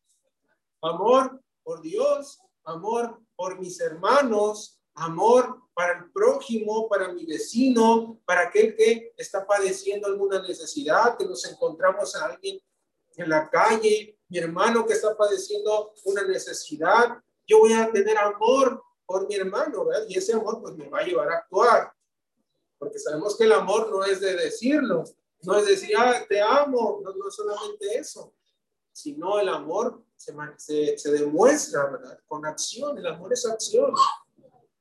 [0.82, 8.42] Amor por Dios, amor por mis hermanos, amor para el prójimo, para mi vecino, para
[8.42, 12.61] aquel que está padeciendo alguna necesidad, que nos encontramos a alguien
[13.16, 18.83] en la calle, mi hermano que está padeciendo una necesidad, yo voy a tener amor
[19.07, 20.07] por mi hermano, ¿verdad?
[20.09, 21.92] Y ese amor pues me va a llevar a actuar,
[22.79, 25.05] porque sabemos que el amor no es de decirlo,
[25.42, 28.35] no es decir, ah, te amo, no, no solamente eso,
[28.96, 32.18] sino el amor se, se, se demuestra, ¿verdad?
[32.26, 33.92] Con acción, el amor es acción.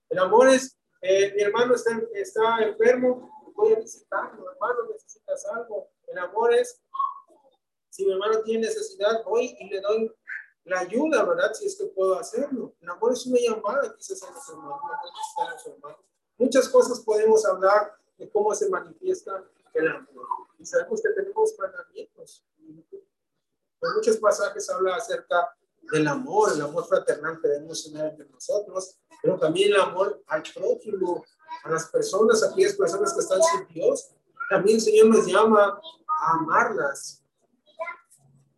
[0.10, 5.89] El amor es eh, mi hermano está, está enfermo, voy a visitarlo, hermano, necesitas algo.
[6.08, 6.82] El amor es,
[7.89, 10.12] si mi hermano tiene necesidad, voy y le doy
[10.63, 11.54] la ayuda, ¿verdad?
[11.54, 12.73] Si es que puedo hacerlo.
[12.80, 14.80] El amor es una llamada quizás a los hermanos,
[15.38, 15.99] a los hermanos.
[16.38, 20.28] Muchas cosas podemos hablar de cómo se manifiesta el amor.
[20.58, 22.43] Y sabemos que tenemos mandamientos.
[23.88, 25.56] En muchos pasajes habla acerca
[25.91, 30.43] del amor, el amor fraternal que debemos tener entre nosotros, pero también el amor al
[30.54, 31.24] prójimo,
[31.63, 34.10] a las personas, a aquellas personas que están sin Dios.
[34.50, 37.24] También el Señor nos llama a amarlas.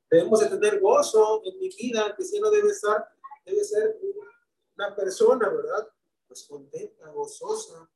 [0.09, 3.09] Debemos de tener gozo en mi vida, que si no debe estar,
[3.45, 3.97] debe ser
[4.77, 5.87] una persona, ¿verdad?
[6.27, 7.89] Pues contenta, gozosa,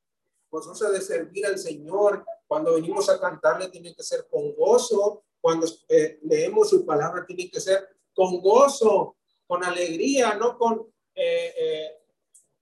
[0.49, 2.25] gozosa de servir al Señor.
[2.47, 5.23] Cuando venimos a cantarle tiene que ser con gozo.
[5.41, 11.53] Cuando eh, leemos su palabra tiene que ser con gozo, con alegría, no con eh,
[11.57, 11.91] eh,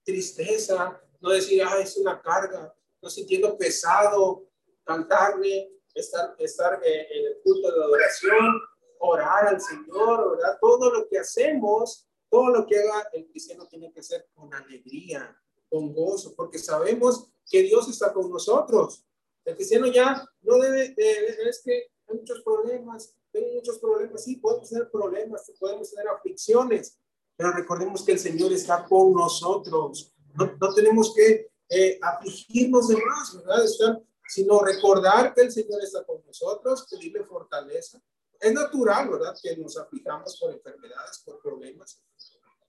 [0.02, 4.48] tristeza, no decir, ah, es una carga, no sintiendo pesado,
[4.84, 8.60] cantarle, estar, estar eh, en el culto de adoración,
[8.98, 10.58] orar al Señor, ¿verdad?
[10.60, 15.36] Todo lo que hacemos, todo lo que haga el cristiano tiene que ser con alegría,
[15.68, 19.04] con gozo, porque sabemos que Dios está con nosotros.
[19.44, 24.36] El cristiano ya no debe, de, es que hay muchos problemas, tengo muchos problemas, sí,
[24.36, 26.98] podemos tener problemas, podemos tener aflicciones,
[27.36, 30.12] pero recordemos que el Señor está con nosotros.
[30.34, 33.64] No, no tenemos que eh, afligirnos de más, ¿verdad?
[33.64, 38.02] Estar, sino recordar que el Señor está con nosotros, pedirle fortaleza.
[38.38, 39.34] Es natural, ¿verdad?
[39.42, 42.02] Que nos aflijamos por enfermedades, por problemas,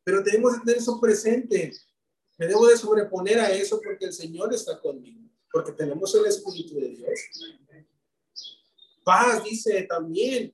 [0.04, 1.72] pero tenemos que tener eso presente.
[2.38, 6.76] Me debo de sobreponer a eso porque el Señor está conmigo, porque tenemos el Espíritu
[6.76, 7.20] de Dios.
[9.04, 10.54] Paz, dice también.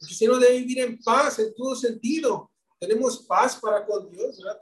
[0.00, 2.50] El cristiano debe vivir en paz en todo sentido.
[2.78, 4.60] Tenemos paz para con Dios, ¿verdad?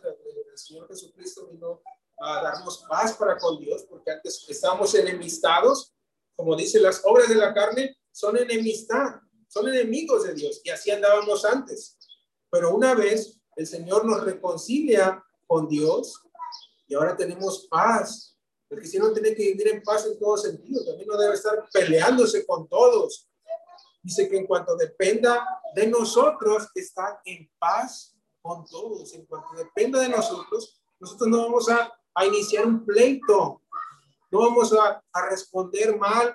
[0.51, 1.83] El Señor Jesucristo vino
[2.21, 5.93] a darnos paz para con Dios, porque antes estábamos enemistados,
[6.37, 10.91] como dice, las obras de la carne son enemistad, son enemigos de Dios, y así
[10.91, 11.99] andábamos antes.
[12.51, 16.23] Pero una vez el Señor nos reconcilia con Dios,
[16.87, 18.32] y ahora tenemos paz.
[18.73, 22.45] El cristiano tiene que vivir en paz en todo sentido, también no debe estar peleándose
[22.47, 23.29] con todos.
[24.03, 29.15] Dice que en cuanto dependa de nosotros, está en paz con todos.
[29.15, 33.61] En cuanto dependa de nosotros, nosotros no vamos a a iniciar un pleito.
[34.31, 36.35] No vamos a, a, responder mal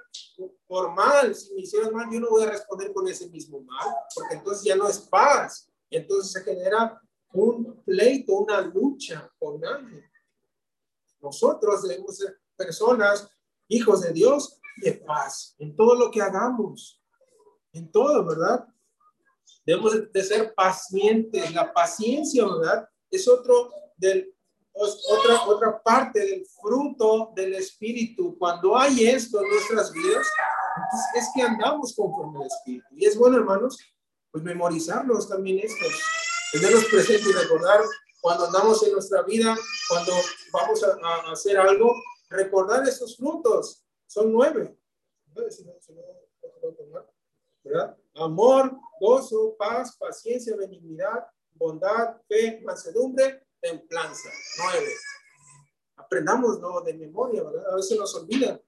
[0.67, 1.33] por mal.
[1.33, 4.63] Si me hicieron mal, yo no voy a responder con ese mismo mal, porque entonces
[4.63, 5.71] ya no es paz.
[5.89, 7.01] Entonces se genera
[7.33, 10.03] un pleito, una lucha con nadie.
[11.21, 13.29] Nosotros debemos ser personas,
[13.67, 17.01] hijos de Dios, de paz, en todo lo que hagamos,
[17.73, 18.67] en todo, ¿verdad?
[19.65, 21.53] Debemos de ser pacientes.
[21.53, 22.87] La paciencia, ¿verdad?
[23.09, 24.33] Es otro del
[24.79, 28.37] otra, otra parte del fruto del Espíritu.
[28.37, 30.27] Cuando hay esto en nuestras vidas,
[31.15, 32.85] es que andamos conforme al Espíritu.
[32.91, 33.77] Y es bueno, hermanos,
[34.31, 35.99] pues memorizarlos también estos,
[36.51, 37.81] tenerlos presentes y recordar
[38.21, 39.55] cuando andamos en nuestra vida,
[39.89, 40.13] cuando
[40.51, 41.93] vamos a, a hacer algo,
[42.29, 43.83] recordar estos frutos.
[44.05, 44.77] Son nueve.
[47.63, 47.97] ¿verdad?
[48.15, 54.29] Amor, gozo, paz, paciencia, benignidad, bondad, fe, mansedumbre templanza.
[54.57, 54.93] Nueve.
[55.95, 56.81] Aprendamos ¿no?
[56.81, 57.71] de memoria, ¿verdad?
[57.71, 58.61] A veces nos olvida.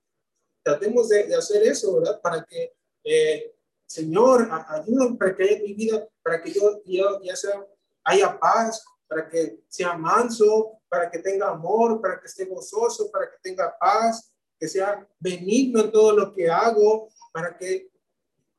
[0.63, 2.19] Tratemos de, de hacer eso, ¿verdad?
[2.21, 7.35] Para que, eh, Señor, ayúdame para que haya mi vida, para que yo, yo ya
[7.35, 7.65] sea,
[8.03, 13.29] haya paz, para que sea manso, para que tenga amor, para que esté gozoso, para
[13.29, 17.89] que tenga paz, que sea benigno en todo lo que hago, para que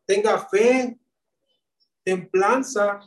[0.05, 0.99] tenga fe,
[2.03, 3.01] templanza,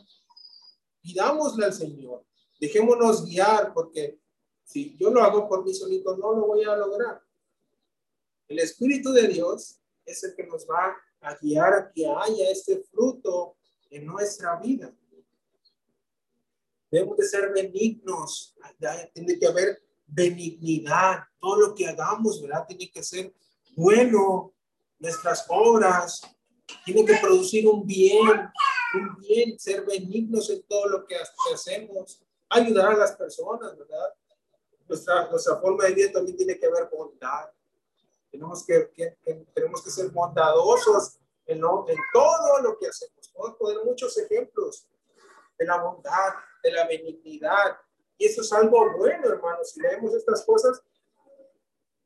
[1.01, 2.25] pidámosle al Señor.
[2.61, 4.19] Dejémonos guiar porque
[4.63, 7.21] si yo lo hago por mí solito, no lo voy a lograr.
[8.47, 12.81] El Espíritu de Dios es el que nos va a guiar a que haya este
[12.83, 13.57] fruto
[13.89, 14.95] en nuestra vida.
[16.93, 18.55] Debemos de ser benignos,
[19.15, 22.67] tiene que haber benignidad, todo lo que hagamos, ¿verdad?
[22.67, 23.33] Tiene que ser
[23.75, 24.53] bueno,
[24.99, 26.21] nuestras obras,
[26.85, 28.47] tiene que producir un bien,
[28.93, 31.15] un bien, ser benignos en todo lo que
[31.51, 34.13] hacemos ayudar a las personas, ¿verdad?
[34.87, 37.49] Nuestra, nuestra forma de vida también tiene que ver bondad.
[38.29, 39.17] Tenemos que,
[39.55, 43.31] tenemos que ser bondadosos en, en todo lo que hacemos.
[43.33, 44.85] Podemos poner muchos ejemplos
[45.63, 47.77] de la bondad, de la benignidad.
[48.17, 49.71] Y eso es algo bueno, hermanos.
[49.71, 50.81] Si leemos estas cosas,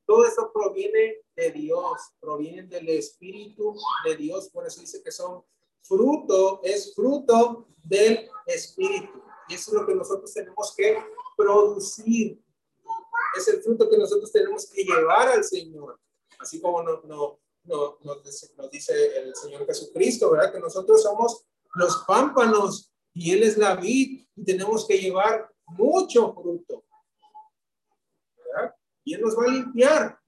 [0.05, 4.49] todo esto proviene de Dios, proviene del Espíritu de Dios.
[4.49, 5.43] Por eso dice que son
[5.81, 9.21] fruto, es fruto del Espíritu.
[9.49, 10.97] Y eso es lo que nosotros tenemos que
[11.35, 12.39] producir.
[13.35, 15.99] Es el fruto que nosotros tenemos que llevar al Señor.
[16.39, 20.53] Así como no, no, no, nos, dice el Señor Jesucristo, ¿verdad?
[20.53, 26.33] Que nosotros somos los pámpanos y Él es la vid y tenemos que llevar mucho
[26.33, 26.83] fruto.
[29.03, 30.19] Y Él nos va a limpiar,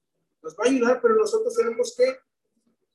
[0.41, 2.17] nos va a ayudar, pero nosotros tenemos que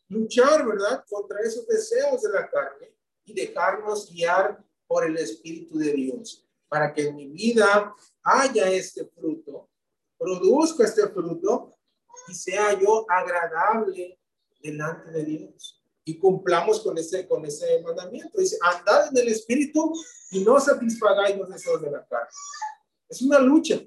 [0.09, 1.05] luchar, ¿verdad?
[1.09, 2.92] Contra esos deseos de la carne
[3.24, 9.05] y dejarnos guiar por el Espíritu de Dios, para que en mi vida haya este
[9.07, 9.70] fruto,
[10.18, 11.76] produzca este fruto
[12.26, 14.18] y sea yo agradable
[14.61, 15.73] delante de Dios.
[16.05, 18.38] Y cumplamos con ese, con ese mandamiento.
[18.38, 19.92] Dice, andad en el Espíritu
[20.30, 22.28] y no satisfagáis los deseos de la carne.
[23.09, 23.80] Es una lucha,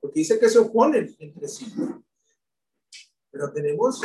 [0.00, 1.66] porque dice que se oponen entre sí.
[3.30, 4.00] Pero tenemos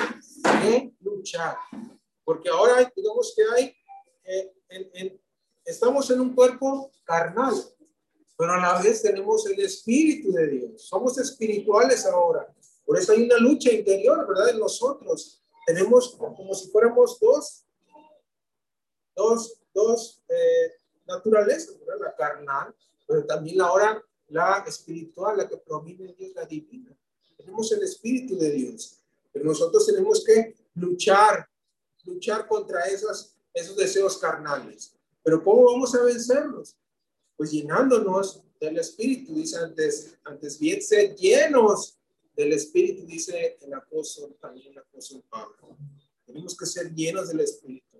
[0.62, 1.55] que luchar,
[2.24, 3.76] porque ahora digamos que hay
[4.24, 5.22] eh, en, en,
[5.66, 7.53] estamos en un cuerpo carnal,
[8.38, 10.88] pero a la vez tenemos el Espíritu de Dios.
[10.88, 12.51] Somos espirituales ahora.
[12.86, 14.49] Por eso hay una lucha interior, ¿verdad?
[14.49, 15.41] En nosotros.
[15.66, 17.66] Tenemos como si fuéramos dos,
[19.16, 20.74] dos dos eh,
[21.07, 22.76] naturalezas, la carnal,
[23.07, 26.95] pero también la hora, la espiritual, la que proviene de Dios, la divina.
[27.38, 29.01] Tenemos el Espíritu de Dios,
[29.32, 31.47] pero nosotros tenemos que luchar,
[32.05, 34.93] luchar contra esas, esos deseos carnales.
[35.24, 36.76] Pero ¿cómo vamos a vencerlos?
[37.36, 41.97] Pues llenándonos del Espíritu, dice antes, antes bien, ser llenos
[42.34, 45.77] del Espíritu, dice el apóstol, también el apóstol Pablo.
[46.25, 47.91] Tenemos que ser llenos del Espíritu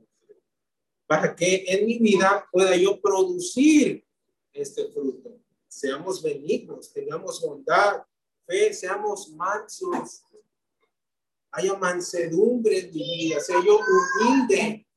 [1.11, 4.07] para que en mi vida pueda yo producir
[4.53, 5.38] este fruto.
[5.67, 8.03] Seamos benignos, tengamos bondad,
[8.45, 10.23] fe, seamos mansos,
[11.51, 14.88] haya mansedumbre en mi vida, sea yo humilde,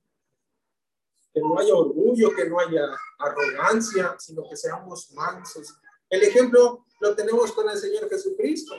[1.32, 5.74] que no haya orgullo, que no haya arrogancia, sino que seamos mansos.
[6.08, 8.76] El ejemplo lo tenemos con el Señor Jesucristo.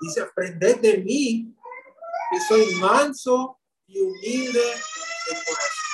[0.00, 1.54] Dice, aprended de mí,
[2.30, 5.84] que soy manso y humilde de corazón.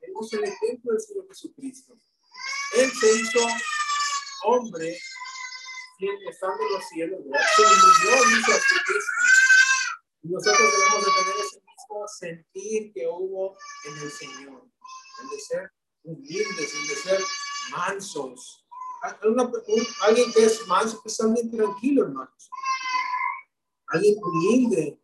[0.00, 1.98] Tenemos el ejemplo del Señor Jesucristo.
[2.76, 3.40] Él se hizo
[4.44, 4.98] hombre,
[6.30, 7.20] estando en los cielos,
[7.56, 9.24] Se humilló, hizo a sí mismo.
[10.22, 14.62] Y nosotros debemos de tener ese mismo sentir que hubo en el Señor.
[15.22, 15.72] El de ser
[16.02, 17.20] humildes, el de ser
[17.70, 18.66] mansos.
[20.02, 22.50] alguien que es manso, que es alguien tranquilo, hermanos.
[23.94, 25.00] Alguien humilde,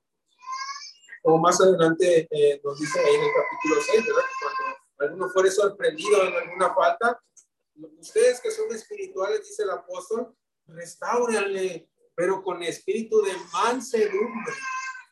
[1.23, 4.23] o más adelante eh, nos dice ahí en el capítulo 6, ¿verdad?
[4.41, 7.23] Cuando alguno fuere sorprendido en alguna falta,
[8.01, 10.35] ustedes que son espirituales, dice el apóstol,
[10.67, 14.55] restáurenle, pero con espíritu de mansedumbre,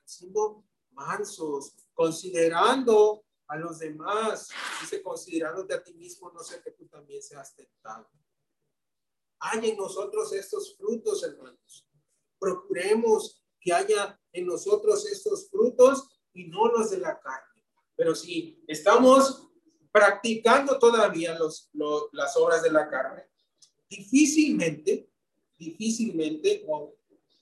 [0.04, 4.48] siendo mansos, considerando a los demás,
[4.80, 8.10] dice, considerándote a ti mismo, no sé que tú también seas tentado.
[9.38, 11.86] Hay en nosotros estos frutos, hermanos.
[12.40, 17.64] Procuremos que haya en nosotros estos frutos y no los de la carne.
[17.96, 19.48] Pero si estamos
[19.90, 21.70] practicando todavía los,
[22.12, 23.24] las obras de la carne,
[23.88, 25.10] difícilmente,
[25.58, 26.64] difícilmente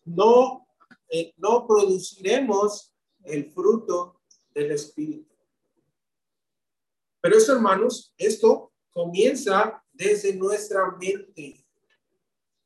[0.05, 0.67] no,
[1.09, 2.95] eh, no produciremos
[3.25, 4.21] el fruto
[4.55, 5.35] del Espíritu.
[7.21, 11.67] Pero eso, hermanos, esto comienza desde nuestra mente.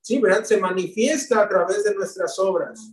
[0.01, 0.44] Sí, ¿verdad?
[0.44, 2.92] Se manifiesta a través de nuestras obras.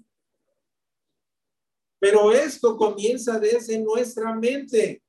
[2.10, 5.04] Pero esto comienza desde nuestra mente,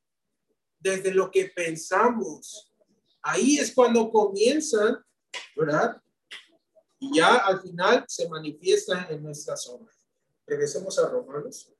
[0.80, 2.74] desde lo que pensamos.
[3.22, 5.07] Ahí es cuando comienza,
[5.55, 6.03] ¿verdad?
[6.99, 9.94] Y ya al final se manifiesta en nuestras obras.
[10.44, 11.72] Regresemos a Romanos.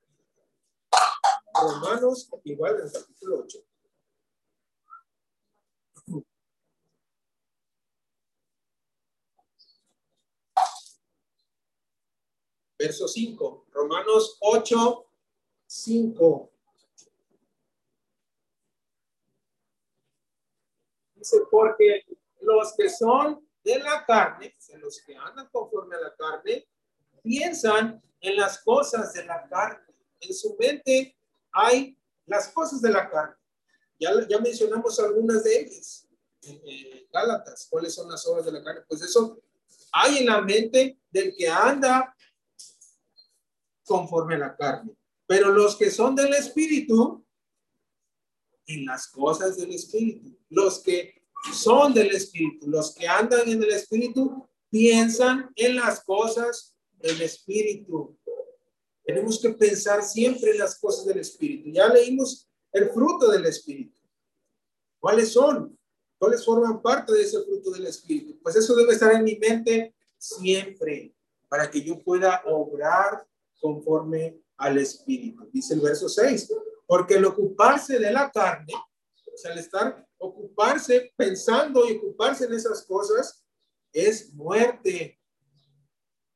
[1.53, 3.59] Romanos, igual en el capítulo 8.
[12.79, 13.67] verso 5.
[13.73, 15.08] Romanos 8,
[15.69, 16.51] 5.
[21.15, 22.07] Dice, porque
[22.41, 26.67] los que son de la carne, los que andan conforme a la carne,
[27.23, 29.95] piensan en las cosas de la carne.
[30.21, 31.17] En su mente
[31.53, 33.37] hay las cosas de la carne.
[34.01, 36.09] Ya, ya mencionamos algunas de ellas.
[36.43, 38.83] En, Gálatas, ¿cuáles son las obras de la carne?
[38.89, 39.41] Pues eso
[39.93, 42.15] hay en la mente del que anda
[43.85, 44.98] conforme a la carne.
[45.29, 47.25] Pero los que son del Espíritu,
[48.69, 50.39] en las cosas del Espíritu.
[50.49, 51.23] Los que
[51.53, 58.19] son del Espíritu, los que andan en el Espíritu, piensan en las cosas del Espíritu.
[59.05, 61.71] Tenemos que pensar siempre en las cosas del Espíritu.
[61.71, 63.99] Ya leímos el fruto del Espíritu.
[65.01, 65.79] ¿Cuáles son?
[66.19, 68.39] ¿Cuáles forman parte de ese fruto del Espíritu?
[68.43, 71.15] Pues eso debe estar en mi mente siempre
[71.49, 73.27] para que yo pueda obrar
[73.61, 75.49] conforme al Espíritu.
[75.53, 76.53] Dice el verso 6,
[76.87, 82.55] porque el ocuparse de la carne, o sea, el estar ocuparse pensando y ocuparse en
[82.55, 83.45] esas cosas,
[83.93, 85.19] es muerte.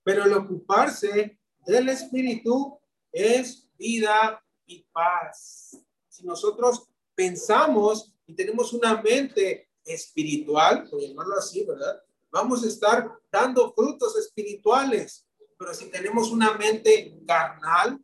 [0.04, 2.78] Pero el ocuparse del Espíritu
[3.10, 5.76] es vida y paz.
[6.08, 12.00] Si nosotros pensamos y tenemos una mente espiritual, por llamarlo así, ¿verdad?
[12.30, 15.26] Vamos a estar dando frutos espirituales.
[15.58, 18.00] Pero si tenemos una mente carnal,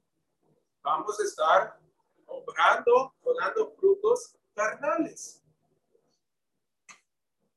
[0.83, 1.81] vamos a estar
[2.27, 5.43] obrando o frutos carnales.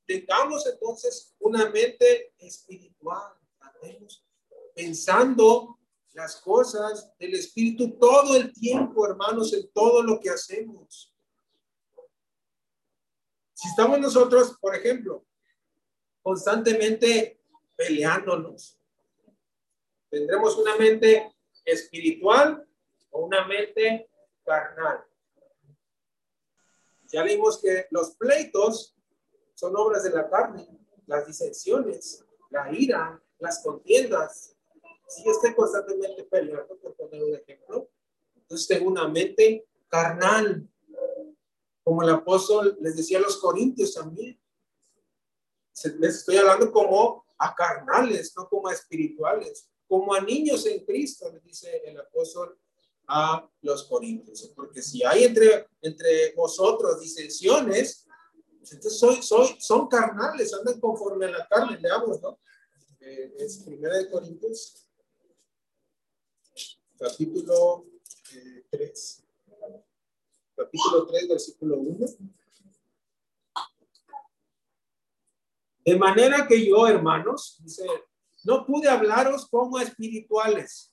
[0.05, 3.33] Tengamos entonces una mente espiritual,
[4.75, 5.79] pensando
[6.13, 11.13] las cosas del Espíritu todo el tiempo, hermanos, en todo lo que hacemos.
[13.53, 15.25] Si estamos nosotros, por ejemplo,
[16.21, 17.41] constantemente
[17.75, 18.81] peleándonos,
[20.11, 22.67] ¿Tendremos una mente espiritual
[23.11, 24.09] o una mente
[24.43, 25.05] carnal?
[27.07, 28.95] Ya vimos que los pleitos
[29.53, 30.67] son obras de la carne,
[31.07, 34.55] las disensiones, la ira, las contiendas.
[35.07, 37.89] Si yo estoy constantemente peleando, por poner un ejemplo,
[38.35, 40.67] entonces tengo una mente carnal,
[41.83, 44.39] como el apóstol les decía a los corintios también.
[45.99, 51.29] Les estoy hablando como a carnales, no como a espirituales, como a niños en Cristo,
[51.31, 52.57] les dice el apóstol
[53.13, 54.51] a los corintios.
[54.55, 58.07] Porque si hay entre, entre vosotros disensiones,
[58.57, 62.39] pues entonces soy, soy, son carnales, andan conforme a la carne, leamos, ¿no?
[63.01, 64.87] Eh, es primera de Corintios,
[66.97, 67.85] capítulo
[68.69, 69.23] 3.
[69.47, 69.83] Eh,
[70.55, 72.05] capítulo 3, versículo 1.
[75.83, 77.87] De manera que yo, hermanos, dice,
[78.43, 80.90] no pude hablaros como espirituales,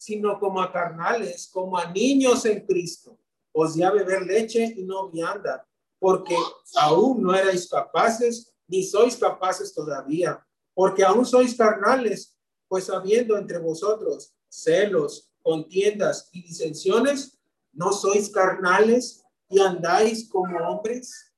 [0.00, 3.18] sino como a carnales, como a niños en Cristo.
[3.52, 6.34] Os di beber leche y no vianda, porque
[6.76, 10.42] aún no erais capaces, ni sois capaces todavía,
[10.72, 12.34] porque aún sois carnales,
[12.66, 17.38] pues habiendo entre vosotros celos, contiendas y disensiones,
[17.70, 21.30] ¿no sois carnales y andáis como hombres?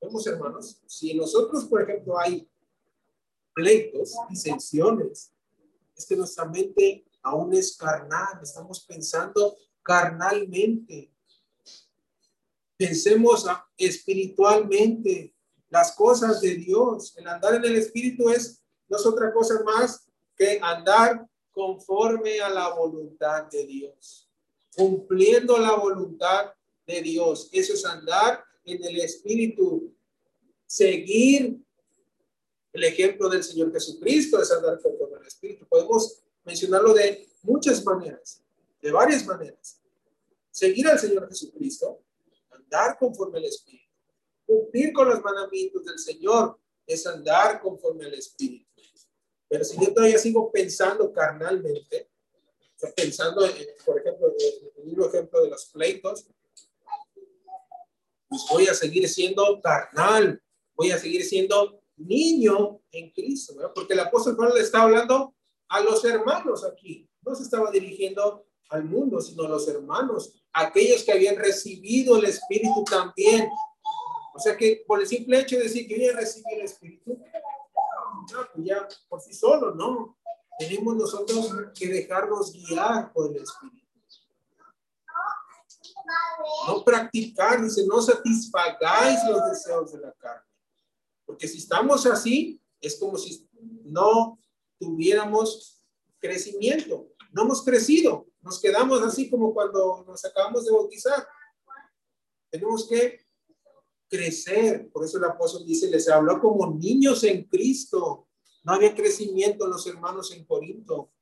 [0.00, 2.48] Vemos, hermanos, si nosotros, por ejemplo, hay
[3.52, 5.30] pleitos, disensiones,
[5.94, 11.12] es que nuestra mente aún es carnal, estamos pensando carnalmente.
[12.76, 13.44] Pensemos
[13.76, 15.34] espiritualmente
[15.68, 17.16] las cosas de Dios.
[17.16, 22.48] El andar en el espíritu es no es otra cosa más que andar conforme a
[22.48, 24.30] la voluntad de Dios,
[24.76, 26.52] cumpliendo la voluntad
[26.86, 27.48] de Dios.
[27.50, 29.92] Eso es andar en el espíritu,
[30.64, 31.58] seguir
[32.72, 35.66] el ejemplo del Señor Jesucristo es andar conforme al espíritu.
[35.66, 38.42] Podemos mencionarlo de muchas maneras,
[38.80, 39.82] de varias maneras.
[40.50, 42.02] Seguir al Señor Jesucristo,
[42.50, 43.84] andar conforme al Espíritu.
[44.46, 48.64] Cumplir con los mandamientos del Señor es andar conforme al Espíritu.
[49.48, 52.10] Pero si yo todavía sigo pensando carnalmente,
[52.94, 53.42] pensando,
[53.84, 56.26] por ejemplo, en el mismo ejemplo de los pleitos,
[58.28, 60.42] pues voy a seguir siendo carnal,
[60.74, 65.35] voy a seguir siendo niño en Cristo, porque el apóstol Pablo le está hablando
[65.68, 67.08] a los hermanos aquí.
[67.22, 72.24] No se estaba dirigiendo al mundo, sino a los hermanos, aquellos que habían recibido el
[72.24, 73.48] Espíritu también.
[74.34, 77.18] O sea que por el simple hecho de decir que yo ya recibí el Espíritu,
[78.54, 80.18] pues ya por sí solo, no.
[80.58, 83.86] Tenemos nosotros que dejarnos guiar por el Espíritu.
[86.68, 90.42] No practicar, dice, no satisfagáis los deseos de la carne.
[91.24, 93.48] Porque si estamos así, es como si
[93.84, 94.38] no
[94.78, 95.82] tuviéramos
[96.18, 97.08] crecimiento.
[97.32, 101.26] No hemos crecido, nos quedamos así como cuando nos acabamos de bautizar.
[102.50, 103.26] Tenemos que
[104.08, 104.88] crecer.
[104.90, 108.28] Por eso el apóstol dice, les habló como niños en Cristo.
[108.64, 111.12] No había crecimiento en los hermanos en Corinto.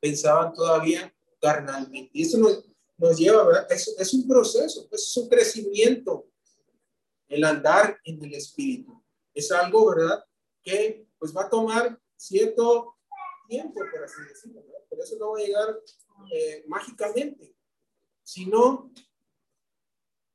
[0.00, 2.10] Pensaban todavía carnalmente.
[2.12, 3.66] Y eso nos, lleva, ¿verdad?
[3.72, 6.28] Es, es un proceso, es un crecimiento.
[7.28, 9.02] El andar en el Espíritu.
[9.32, 10.24] Es algo, ¿verdad?
[10.62, 12.93] Que pues va a tomar cierto
[13.46, 14.62] tiempo, por así decirlo.
[14.88, 15.80] Por eso no va a llegar
[16.32, 17.54] eh, mágicamente,
[18.22, 18.90] sino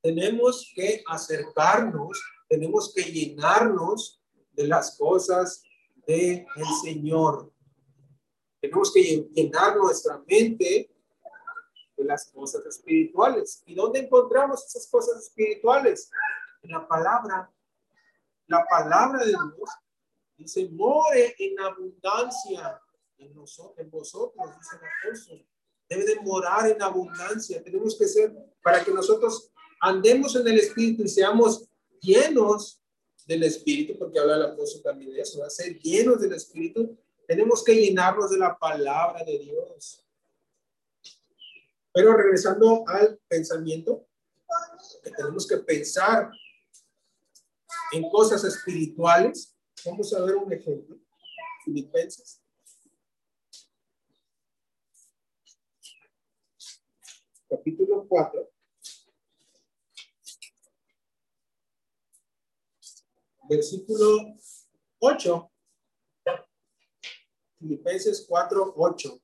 [0.02, 5.64] tenemos que acercarnos, tenemos que llenarnos de las cosas
[6.08, 6.46] del
[6.84, 7.52] Señor.
[8.62, 10.92] Tenemos que llenar nuestra mente
[11.96, 13.62] de las cosas espirituales.
[13.66, 16.10] ¿Y dónde encontramos esas cosas espirituales?
[16.62, 17.52] En la palabra.
[18.48, 19.70] La palabra de Dios
[20.38, 22.82] dice, more en abundancia
[23.20, 25.46] en, nosotros, en vosotros, dice el apóstol.
[25.88, 27.64] Debe de morar en abundancia.
[27.64, 29.52] Tenemos que ser, para que nosotros
[29.82, 31.68] andemos en el Espíritu y seamos
[32.00, 32.82] llenos
[33.26, 36.98] del Espíritu, porque habla el apóstol también de eso, a ser llenos del Espíritu.
[37.28, 40.06] Tenemos que llenarnos de la palabra de Dios.
[41.92, 44.06] Pero regresando al pensamiento,
[45.04, 46.32] que tenemos que pensar
[47.92, 49.56] en cosas espirituales.
[49.86, 50.98] Vamos a ver un ejemplo.
[51.66, 52.42] Filipenses
[57.50, 58.50] capítulo 4,
[63.50, 64.36] versículo
[65.00, 65.52] 8.
[67.60, 69.20] Filipenses 4, 8.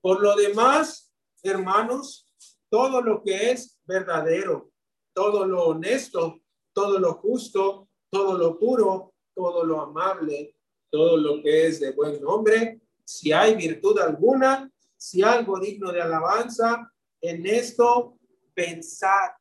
[0.00, 1.10] Por lo demás,
[1.42, 2.28] hermanos,
[2.68, 4.72] todo lo que es verdadero,
[5.14, 6.42] todo lo honesto,
[6.74, 10.56] todo lo justo, todo lo puro, todo lo amable,
[10.90, 16.02] todo lo que es de buen nombre, si hay virtud alguna, si algo digno de
[16.02, 16.91] alabanza,
[17.22, 18.18] en esto
[18.54, 19.36] pensar,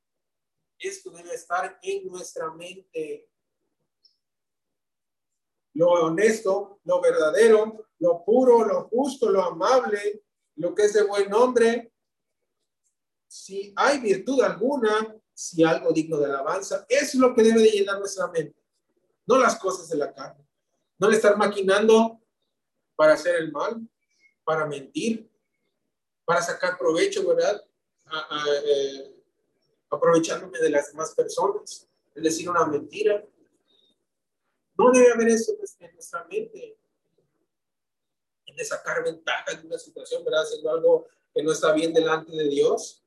[0.80, 3.30] Esto debe estar en nuestra mente.
[5.74, 10.24] Lo honesto, lo verdadero, lo puro, lo justo, lo amable,
[10.56, 11.94] lo que es de buen nombre.
[13.28, 18.00] Si hay virtud alguna, si algo digno de alabanza, es lo que debe de llenar
[18.00, 18.60] nuestra mente,
[19.28, 20.44] no las cosas de la carne.
[20.98, 22.20] No le estar maquinando
[22.96, 23.88] para hacer el mal,
[24.44, 25.32] para mentir,
[26.26, 27.64] para sacar provecho, ¿verdad?
[28.66, 29.16] Eh,
[29.90, 33.26] aprovechándome de las demás personas, es decir, una mentira.
[34.78, 36.78] No debe haber eso en nuestra mente,
[38.56, 40.44] de sacar ventaja de una situación, ¿verdad?
[40.44, 43.04] Haciendo algo que no está bien delante de Dios.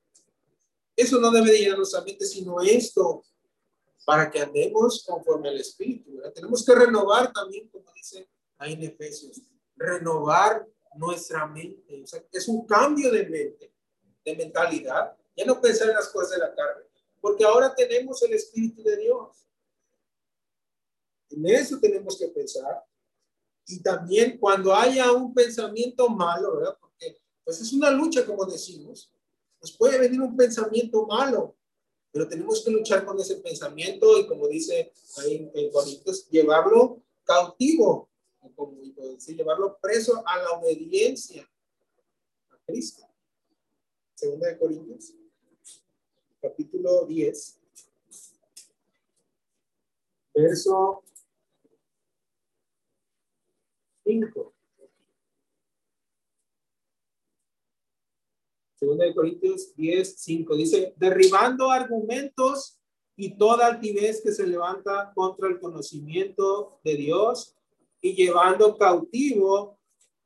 [0.96, 3.24] Eso no debe de ir a nuestra mente, sino esto,
[4.06, 6.16] para que andemos conforme al Espíritu.
[6.16, 6.32] ¿verdad?
[6.32, 8.28] Tenemos que renovar también, como dice
[8.58, 9.42] ahí en Efesios,
[9.76, 12.02] renovar nuestra mente.
[12.02, 13.73] O sea, es un cambio de mente,
[14.24, 15.16] de mentalidad.
[15.36, 16.84] Ya no pensar en las cosas de la carne,
[17.20, 19.48] porque ahora tenemos el Espíritu de Dios.
[21.30, 22.84] En eso tenemos que pensar.
[23.66, 26.76] Y también cuando haya un pensamiento malo, ¿verdad?
[26.78, 29.10] Porque pues es una lucha, como decimos.
[29.60, 31.56] Nos puede venir un pensamiento malo,
[32.12, 38.10] pero tenemos que luchar con ese pensamiento y como dice ahí en Corintios, llevarlo cautivo
[38.54, 38.76] como
[39.12, 41.48] decir, llevarlo preso a la obediencia
[42.50, 43.06] a Cristo.
[44.24, 45.14] Segunda de Corintios,
[46.40, 47.60] capítulo 10,
[50.34, 51.04] verso
[54.02, 54.54] 5.
[58.76, 60.56] Segunda de Corintios 10, 5.
[60.56, 62.80] Dice, derribando argumentos
[63.16, 67.54] y toda altivez que se levanta contra el conocimiento de Dios
[68.00, 69.78] y llevando cautivo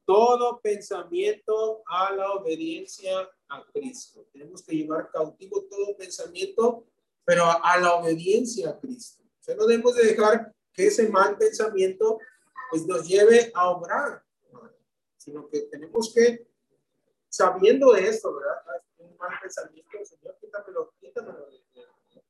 [0.05, 4.27] todo pensamiento a la obediencia a Cristo.
[4.33, 6.87] Tenemos que llevar cautivo todo pensamiento,
[7.25, 9.23] pero a, la obediencia a Cristo.
[9.23, 12.19] O sea, no debemos de dejar que ese mal pensamiento
[12.71, 14.23] pues nos lleve a obrar,
[15.17, 16.47] sino que tenemos que,
[17.29, 18.57] sabiendo esto, ¿verdad?
[18.99, 21.63] Un mal pensamiento, Señor, quítamelo, quítamelo de,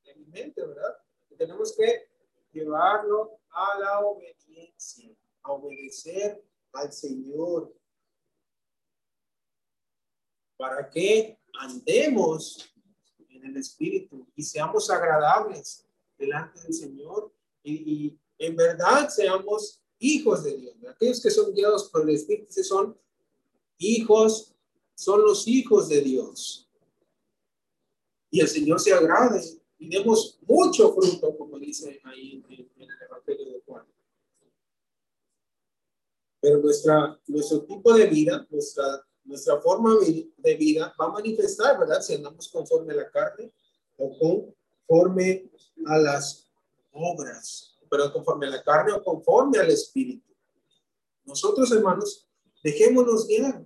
[0.05, 0.97] de mi mente, ¿verdad?
[1.37, 2.09] tenemos que
[2.51, 5.15] llevarlo a la obediencia
[5.49, 6.43] obedecer
[6.73, 7.73] al Señor.
[10.59, 12.69] Para que andemos
[13.29, 15.85] en el Espíritu y seamos agradables
[16.17, 17.31] delante del Señor
[17.63, 20.75] y, en verdad seamos hijos de Dios.
[20.89, 22.97] Aquellos que son guiados por el Espíritu son
[23.77, 24.53] hijos,
[24.95, 26.69] son los hijos de Dios.
[28.29, 29.41] Y el Señor se agrade
[29.77, 33.85] y demos mucho fruto, como dice ahí en, en el Evangelio de Juan.
[36.41, 39.95] Pero nuestra, nuestro tipo de vida, nuestra, nuestra forma
[40.37, 42.01] de vida va a manifestar, ¿verdad?
[42.01, 43.53] Si andamos conforme a la carne
[43.95, 45.51] o conforme
[45.85, 46.49] a las
[46.91, 50.33] obras, pero conforme a la carne o conforme al espíritu.
[51.25, 52.27] Nosotros, hermanos,
[52.63, 53.63] dejémonos guiar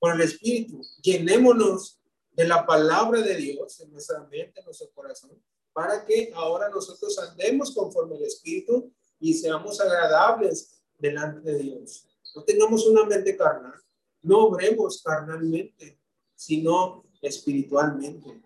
[0.00, 2.00] por el espíritu, llenémonos
[2.32, 5.40] de la palabra de Dios en nuestra mente, en nuestro corazón,
[5.72, 12.07] para que ahora nosotros andemos conforme al espíritu y seamos agradables delante de Dios.
[12.38, 13.82] No tengamos una mente carnal,
[14.22, 16.00] no obremos carnalmente,
[16.36, 18.40] sino espiritualmente.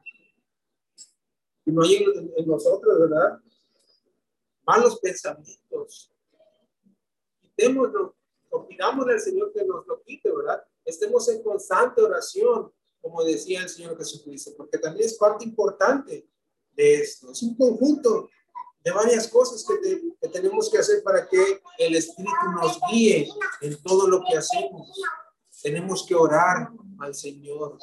[1.67, 3.39] Y no hay en, nosotros, ¿verdad?
[4.67, 6.11] Malos pensamientos.
[7.43, 8.17] Quitémoslo,
[8.49, 8.67] o
[9.11, 10.65] al Señor que nos lo quite, ¿verdad?
[10.87, 12.73] Estemos en constante oración,
[13.03, 16.27] como decía el Señor Jesucristo, porque también es parte importante
[16.71, 17.31] de esto.
[17.31, 18.31] Es un conjunto
[18.85, 23.29] de varias cosas que, tenemos que hacer para que el Espíritu nos guíe
[23.61, 24.91] en todo lo que hacemos.
[25.63, 27.79] Tenemos que orar al Señor.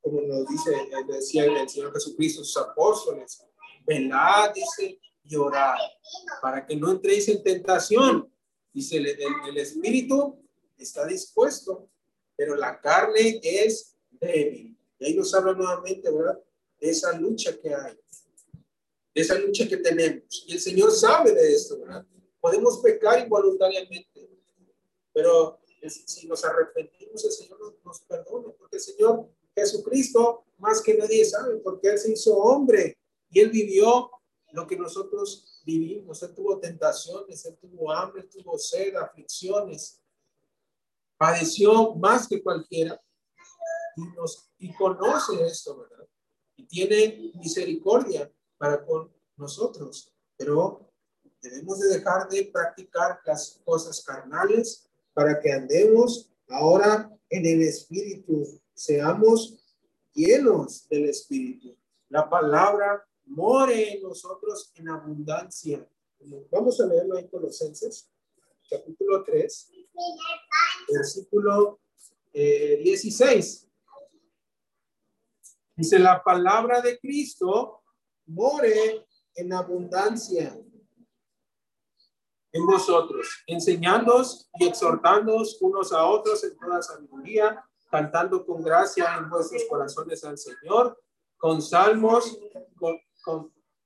[0.00, 0.72] Como nos dice,
[1.06, 3.42] decía el Señor Jesucristo, sus apóstoles,
[3.86, 5.78] velad, dice, y orar,
[6.42, 8.30] para que no entréis en tentación.
[8.72, 10.42] Dice, el, el Espíritu
[10.76, 11.88] está dispuesto,
[12.36, 14.76] pero la carne es débil.
[14.98, 16.38] Y ahí nos habla nuevamente, ¿verdad?
[16.80, 17.96] De esa lucha que hay
[19.14, 20.44] esa lucha que tenemos.
[20.46, 22.04] Y el Señor sabe de esto, ¿verdad?
[22.40, 24.28] Podemos pecar involuntariamente,
[25.12, 31.24] pero si nos arrepentimos, el Señor nos, perdona, porque el Señor Jesucristo, más que nadie
[31.24, 32.98] sabe, porque Él se hizo hombre
[33.30, 34.10] y Él vivió
[34.52, 36.22] lo que nosotros vivimos.
[36.22, 40.00] Él tuvo tentaciones, Él tuvo hambre, tuvo sed, aflicciones.
[41.16, 43.00] Padeció más que cualquiera
[43.96, 46.06] y, nos, y conoce esto, ¿verdad?
[46.56, 50.90] Y tiene misericordia para con nosotros, pero
[51.40, 58.60] debemos de dejar de practicar las cosas carnales para que andemos ahora en el espíritu,
[58.74, 59.64] seamos
[60.14, 61.76] llenos del Espíritu.
[62.08, 65.86] La palabra more en nosotros en abundancia.
[66.50, 68.08] Vamos a leerlo en Colosenses,
[68.70, 69.70] capítulo 3,
[70.88, 71.80] versículo
[72.32, 73.62] 16.
[73.62, 73.70] Eh,
[75.76, 77.82] Dice, la palabra de Cristo
[78.26, 80.56] more en abundancia
[82.54, 89.28] en vosotros, enseñándoos y exhortándoos unos a otros en toda sabiduría, cantando con gracia en
[89.28, 90.96] vuestros corazones al Señor,
[91.36, 92.38] con salmos,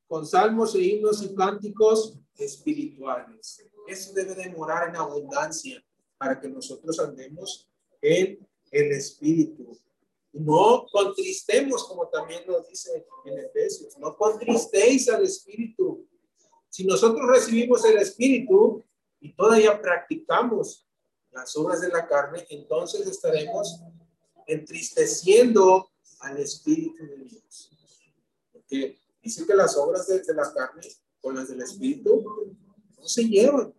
[0.06, 3.64] con, salmos e himnos y cánticos espirituales.
[3.86, 5.82] Eso debe de morar en abundancia
[6.18, 7.70] para que nosotros andemos
[8.02, 9.78] en el Espíritu.
[10.38, 16.06] No contristemos, como también nos dice en Efesios, no contristéis al Espíritu,
[16.70, 18.84] si nosotros recibimos el Espíritu
[19.20, 20.86] y todavía practicamos
[21.32, 23.80] las obras de la carne, entonces estaremos
[24.46, 27.70] entristeciendo al Espíritu de Dios.
[28.52, 30.86] Porque dice que las obras de, la carne
[31.20, 32.54] con las del Espíritu
[32.96, 33.74] no se llevan.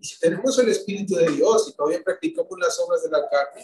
[0.00, 3.62] Y si tenemos el Espíritu de Dios y todavía practicamos las obras de la carne,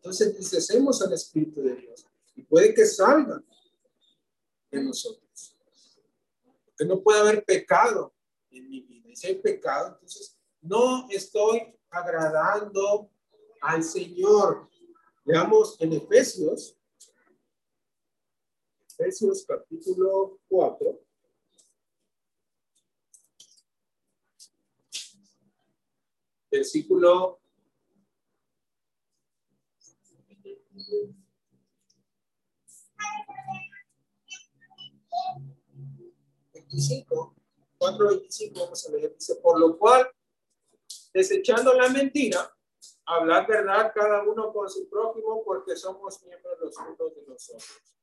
[0.00, 2.06] entonces entristecemos al Espíritu de Dios.
[2.34, 3.44] Y puede que salgan
[4.70, 5.30] de nosotros
[6.84, 8.14] no puede haber pecado
[8.50, 9.08] en mi vida.
[9.08, 13.10] Y si hay pecado, entonces no estoy agradando
[13.60, 14.68] al Señor.
[15.24, 16.76] Veamos en Efesios,
[18.86, 21.00] Efesios capítulo 4.
[26.50, 27.39] Versículo
[36.52, 37.34] 25,
[37.78, 40.08] 4.25, vamos a leer, dice, por lo cual,
[41.12, 42.52] desechando la mentira,
[43.06, 47.96] hablar verdad cada uno con su prójimo, porque somos miembros los unos de los otros.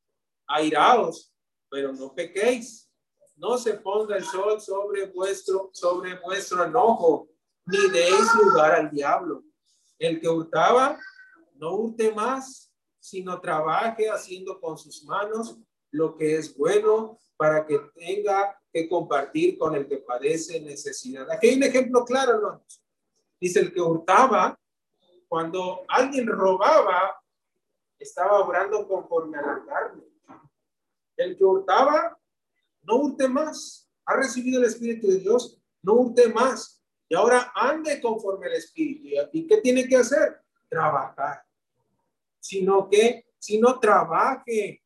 [0.48, 1.34] Airaos,
[1.70, 2.90] pero no pequéis.
[3.36, 7.30] No se ponga el sol sobre vuestro, sobre vuestro enojo,
[7.66, 9.44] ni deis lugar al diablo.
[10.00, 11.00] El que hurtaba,
[11.56, 12.67] no hurte más,
[13.08, 15.58] sino trabaje haciendo con sus manos
[15.92, 21.32] lo que es bueno para que tenga que compartir con el que padece necesidad.
[21.32, 22.84] Aquí hay un ejemplo claro, hermanos.
[23.40, 24.60] Dice el que hurtaba,
[25.30, 27.16] cuando alguien robaba,
[27.98, 30.04] estaba obrando conforme a la carne.
[31.16, 32.20] El que hurtaba,
[32.84, 33.90] no hurte más.
[34.06, 36.84] Ha recibido el Espíritu de Dios, no hurte más.
[37.08, 39.08] Y ahora ande conforme al Espíritu.
[39.32, 40.42] ¿Y qué tiene que hacer?
[40.68, 41.47] Trabajar.
[42.48, 44.82] Sino que, si no trabaje,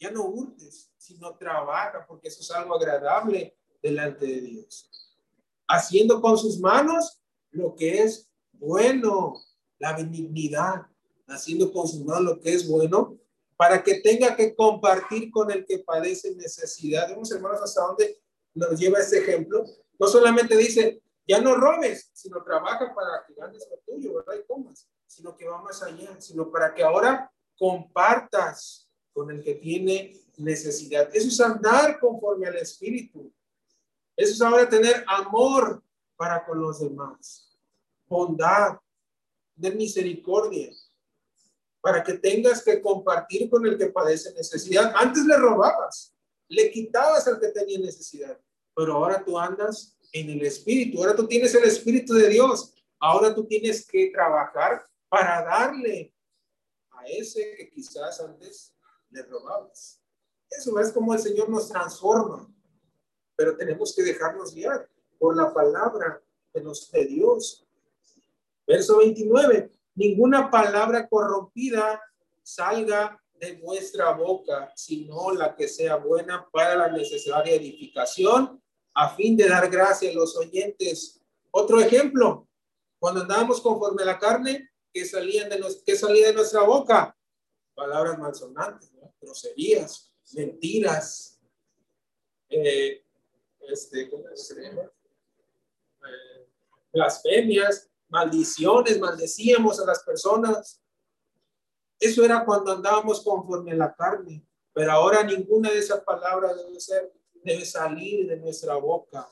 [0.00, 4.88] ya no hurtes sino trabaja, porque eso es algo agradable delante de Dios.
[5.68, 9.34] Haciendo con sus manos lo que es bueno,
[9.78, 10.86] la benignidad,
[11.26, 13.18] haciendo con sus manos lo que es bueno,
[13.56, 17.08] para que tenga que compartir con el que padece necesidad.
[17.08, 18.18] Vemos, hermanos, hasta dónde
[18.54, 19.62] nos lleva este ejemplo.
[19.98, 24.40] No solamente dice, ya no robes, sino trabaja para que ganes lo tuyo, ¿verdad?
[24.42, 29.54] Y comas, sino que va más allá, sino para que ahora compartas con el que
[29.54, 31.08] tiene necesidad.
[31.14, 33.32] Eso es andar conforme al Espíritu.
[34.16, 35.82] Eso es ahora tener amor
[36.16, 37.56] para con los demás,
[38.06, 38.78] bondad,
[39.54, 40.72] de misericordia,
[41.80, 44.92] para que tengas que compartir con el que padece necesidad.
[44.96, 46.12] Antes le robabas,
[46.48, 48.36] le quitabas al que tenía necesidad,
[48.74, 53.32] pero ahora tú andas en el Espíritu, ahora tú tienes el Espíritu de Dios, ahora
[53.32, 54.84] tú tienes que trabajar
[55.14, 56.12] para darle
[56.90, 58.74] a ese que quizás antes
[59.10, 60.02] le robabas.
[60.50, 62.52] Eso es como el Señor nos transforma.
[63.36, 66.20] Pero tenemos que dejarnos guiar por la palabra
[66.52, 67.64] de, los, de Dios.
[68.66, 69.70] Verso 29.
[69.94, 72.02] Ninguna palabra corrompida
[72.42, 78.60] salga de vuestra boca, sino la que sea buena para la necesaria edificación,
[78.94, 81.20] a fin de dar gracia a los oyentes.
[81.52, 82.48] Otro ejemplo,
[82.98, 87.14] cuando andábamos conforme a la carne, que salían de, nos, que salía de nuestra boca?
[87.74, 91.40] Palabras malsonantes, groserías, mentiras,
[92.48, 93.04] eh,
[93.68, 94.28] este, ¿cómo?
[94.28, 94.90] Eh,
[96.92, 100.80] blasfemias, maldiciones, maldecíamos a las personas.
[101.98, 106.78] Eso era cuando andábamos conforme a la carne, pero ahora ninguna de esas palabras debe
[106.78, 109.28] ser, debe salir de nuestra boca,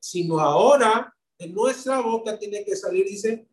[0.00, 3.46] sino ahora de nuestra boca tiene que salir, dice,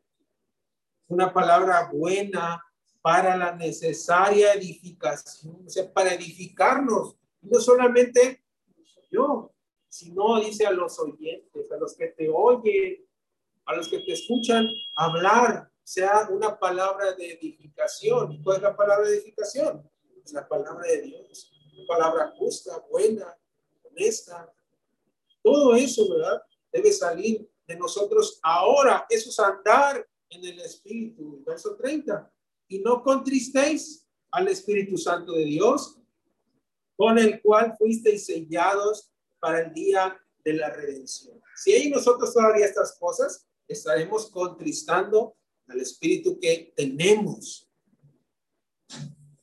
[1.12, 2.64] una palabra buena,
[3.01, 8.43] para la necesaria edificación, o sea, para edificarnos, no solamente
[9.09, 9.51] yo,
[9.89, 13.03] sino dice a los oyentes, a los que te oyen,
[13.66, 18.41] a los que te escuchan hablar, sea una palabra de edificación.
[18.43, 19.89] ¿Cuál es la palabra de edificación?
[20.24, 21.51] Es la palabra de Dios.
[21.88, 23.36] Palabra justa, buena,
[23.84, 24.53] honesta.
[25.41, 26.41] Todo eso, ¿verdad?
[26.72, 29.05] Debe salir de nosotros ahora.
[29.09, 31.43] Eso es andar en el Espíritu.
[31.45, 32.32] Verso 30.
[32.69, 35.97] Y no contristéis al Espíritu Santo de Dios,
[36.95, 41.39] con el cual fuisteis sellados para el día de la redención.
[41.55, 45.36] Si hay nosotros todavía estas cosas, estaremos contristando
[45.67, 47.69] al Espíritu que tenemos.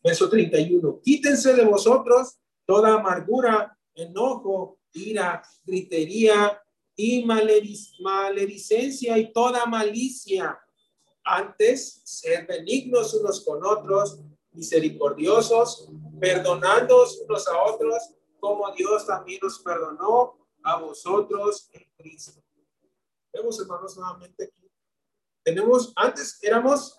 [0.03, 1.01] Verso 31.
[1.03, 6.61] Quítense de vosotros toda amargura, enojo, ira, gritería
[6.97, 10.59] y maledicencia y toda malicia.
[11.25, 14.21] Antes, ser benignos unos con otros,
[14.53, 15.89] misericordiosos,
[16.21, 22.43] perdonándoos unos a otros, como Dios también nos perdonó a vosotros en Cristo.
[23.33, 24.71] Vemos, hermanos, nuevamente aquí.
[25.43, 26.97] Tenemos, antes éramos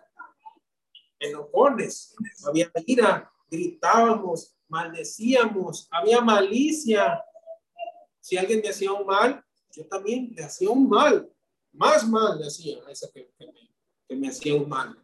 [1.19, 2.15] enojones,
[2.45, 7.23] había ira, gritábamos, maldecíamos, había malicia.
[8.21, 11.31] Si alguien me hacía un mal, yo también le hacía un mal,
[11.71, 13.69] más mal le hacía a esa que, me,
[14.09, 14.97] que me hacía un mal.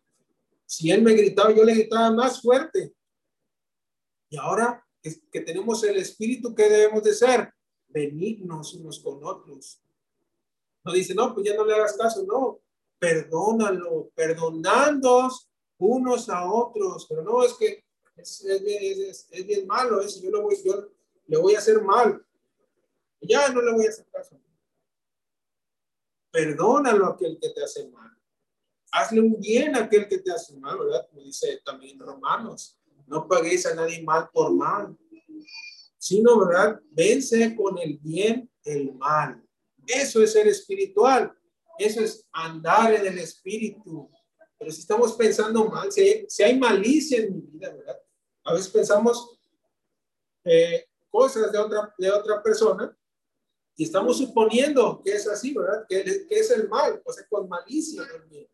[0.66, 2.91] Si él me gritaba, yo le gritaba más fuerte.
[4.30, 4.84] Y ahora
[5.32, 7.53] que, tenemos el espíritu que debemos de ser,
[7.88, 9.80] benignos unos con otros.
[10.84, 12.62] No dice, no, pues ya no le hagas caso, no,
[12.97, 15.30] perdónalo, perdonando
[15.78, 17.84] unos a otros, pero no, es que
[18.18, 20.89] es, es, es, bien malo eso, yo, lo voy, yo
[21.28, 22.26] le voy a hacer mal,
[23.22, 24.39] ya no le voy a hacer caso.
[26.32, 28.14] Perdónalo a aquel que te hace mal.
[28.95, 31.05] Hazle un bien a aquel que te hace mal, ¿verdad?
[31.09, 32.79] Como dice también Romanos.
[33.07, 34.97] No paguéis a nadie mal por mal,
[35.97, 36.79] sino, ¿verdad?
[36.91, 39.43] Vence con el bien el mal.
[39.85, 41.37] Eso es ser espiritual.
[41.77, 44.09] Eso es andar en el espíritu.
[44.57, 47.97] Pero si estamos pensando mal, si hay, si hay malicia en mi vida, ¿verdad?
[48.45, 49.37] A veces pensamos
[50.45, 52.97] eh, cosas de otra, de otra persona
[53.75, 55.85] y estamos suponiendo que es así, ¿verdad?
[55.89, 58.47] Que, que es el mal, o sea, con malicia también.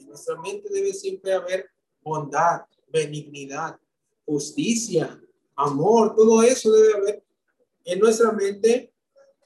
[0.00, 1.70] En nuestra mente debe siempre haber
[2.02, 3.78] bondad, benignidad,
[4.24, 5.20] justicia,
[5.54, 7.24] amor, todo eso debe haber
[7.84, 8.92] en nuestra mente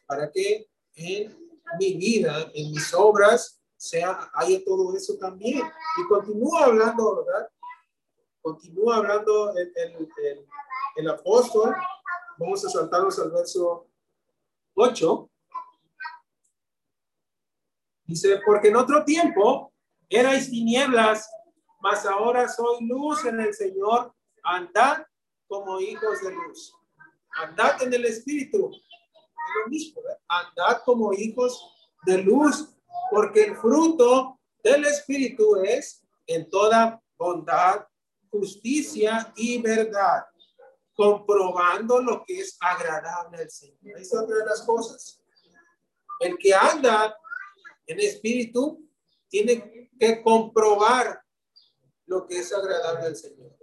[0.07, 1.37] para que en
[1.79, 5.63] mi vida, en mis obras, sea, haya todo eso también.
[5.99, 7.51] Y continúa hablando, ¿verdad?
[8.41, 10.47] Continúa hablando el, el,
[10.97, 11.75] el, apóstol.
[12.39, 13.89] Vamos a saltarnos al verso
[14.75, 15.31] 8.
[18.07, 19.74] Dice, porque en otro tiempo
[20.09, 21.29] erais tinieblas,
[21.81, 24.15] mas ahora soy luz en el Señor.
[24.43, 25.07] Andad
[25.47, 26.75] como hijos de luz.
[27.37, 28.71] Andad en el Espíritu.
[28.71, 31.71] Es lo mismo, Andad como hijos
[32.07, 32.75] de luz,
[33.11, 37.87] porque el fruto del Espíritu es en toda bondad,
[38.31, 40.25] justicia y verdad,
[40.95, 43.99] comprobando lo que es agradable al Señor.
[43.99, 45.21] Es otra de las cosas.
[46.21, 47.17] El que anda
[47.87, 48.89] en espíritu
[49.35, 51.21] tiene que comprobar
[52.07, 53.57] lo que es agradable al Señor.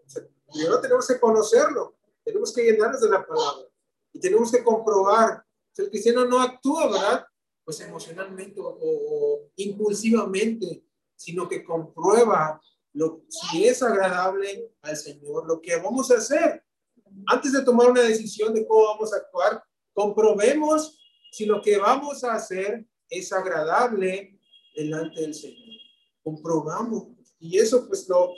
[0.51, 1.95] Primero tenemos que conocerlo,
[2.25, 3.67] tenemos que llenarnos de la palabra
[4.11, 5.45] y tenemos que comprobar.
[5.71, 7.25] Si el cristiano no actúa, ¿verdad?
[7.63, 10.83] Pues emocionalmente o, impulsivamente,
[11.15, 12.61] sino que comprueba
[12.91, 16.65] lo, si es agradable al Señor, lo que vamos a hacer.
[17.27, 19.63] Antes de tomar una decisión de cómo vamos a actuar,
[19.93, 20.99] comprobemos
[21.31, 24.37] si lo que vamos a hacer es agradable
[24.75, 25.79] delante del Señor.
[26.23, 27.07] Comprobamos.
[27.39, 28.33] Y eso pues lo,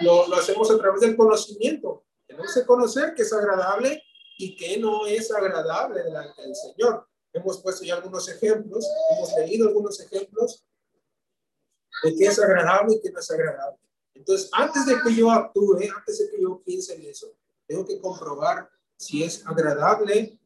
[0.00, 2.04] lo, lo, hacemos a través del conocimiento.
[2.26, 4.02] Tenemos que conocer que es agradable
[4.38, 7.06] y que no es agradable delante del Señor.
[7.32, 10.64] Hemos puesto ya algunos ejemplos, hemos leído algunos ejemplos
[12.02, 13.78] de qué es agradable y qué no es agradable.
[14.14, 18.00] Entonces, antes de que yo actúe, antes de que yo piense en eso, tengo que
[18.00, 20.38] comprobar si es agradable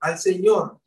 [0.00, 0.80] al Señor.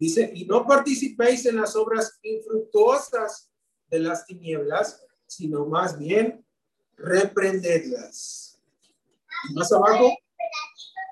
[0.00, 3.50] Dice, y no participéis en las obras infructuosas
[3.90, 6.42] de las tinieblas, sino más bien
[6.96, 8.58] reprendedlas.
[9.52, 10.10] Más abajo,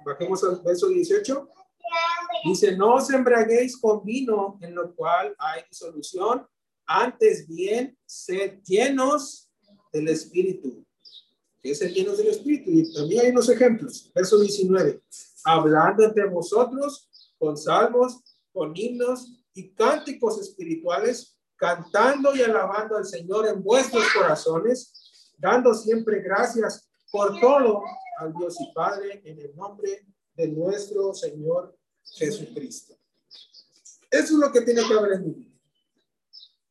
[0.06, 1.48] bajemos al verso 18.
[2.46, 6.46] Dice, no os embraguéis con vino en lo cual hay disolución,
[6.86, 9.50] antes bien sed llenos
[9.92, 10.82] del Espíritu.
[11.60, 12.70] que es el llenos del Espíritu?
[12.70, 14.10] Y también hay unos ejemplos.
[14.14, 15.02] Verso 19.
[15.44, 18.22] Hablando entre vosotros con salmos,
[18.58, 26.20] con himnos y cánticos espirituales cantando y alabando al Señor en vuestros corazones, dando siempre
[26.20, 27.82] gracias por todo
[28.18, 30.04] al Dios y Padre en el nombre
[30.34, 32.96] de nuestro Señor Jesucristo.
[34.10, 35.54] Eso es lo que tiene que haber en vida.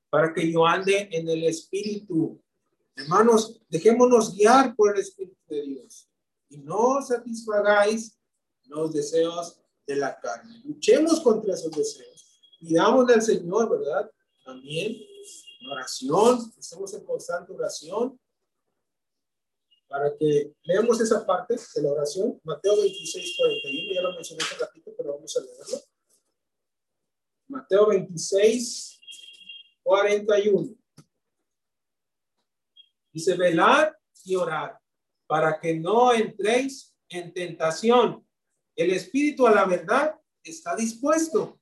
[0.10, 2.42] Para que yo ande en el Espíritu.
[2.98, 5.38] Hermanos, dejémonos guiar por el Espíritu.
[5.48, 6.10] de Dios
[6.50, 8.18] y no satisfagáis
[8.66, 10.62] los deseos de la carne.
[10.66, 12.42] Luchemos contra esos deseos.
[12.60, 14.12] damos al Señor, ¿verdad?
[14.44, 14.98] También
[15.72, 18.20] oración, estemos en constante oración
[19.88, 24.56] para que leamos esa parte de la oración, Mateo 26, 41, ya lo mencioné hace
[24.56, 25.78] ratito, pero vamos a leerlo.
[27.48, 29.00] Mateo 26,
[29.84, 30.76] 41.
[33.14, 33.94] Dice, velad
[34.26, 34.72] y orad
[35.26, 38.27] para que no entréis en tentación.
[38.78, 41.60] El espíritu a la verdad está dispuesto,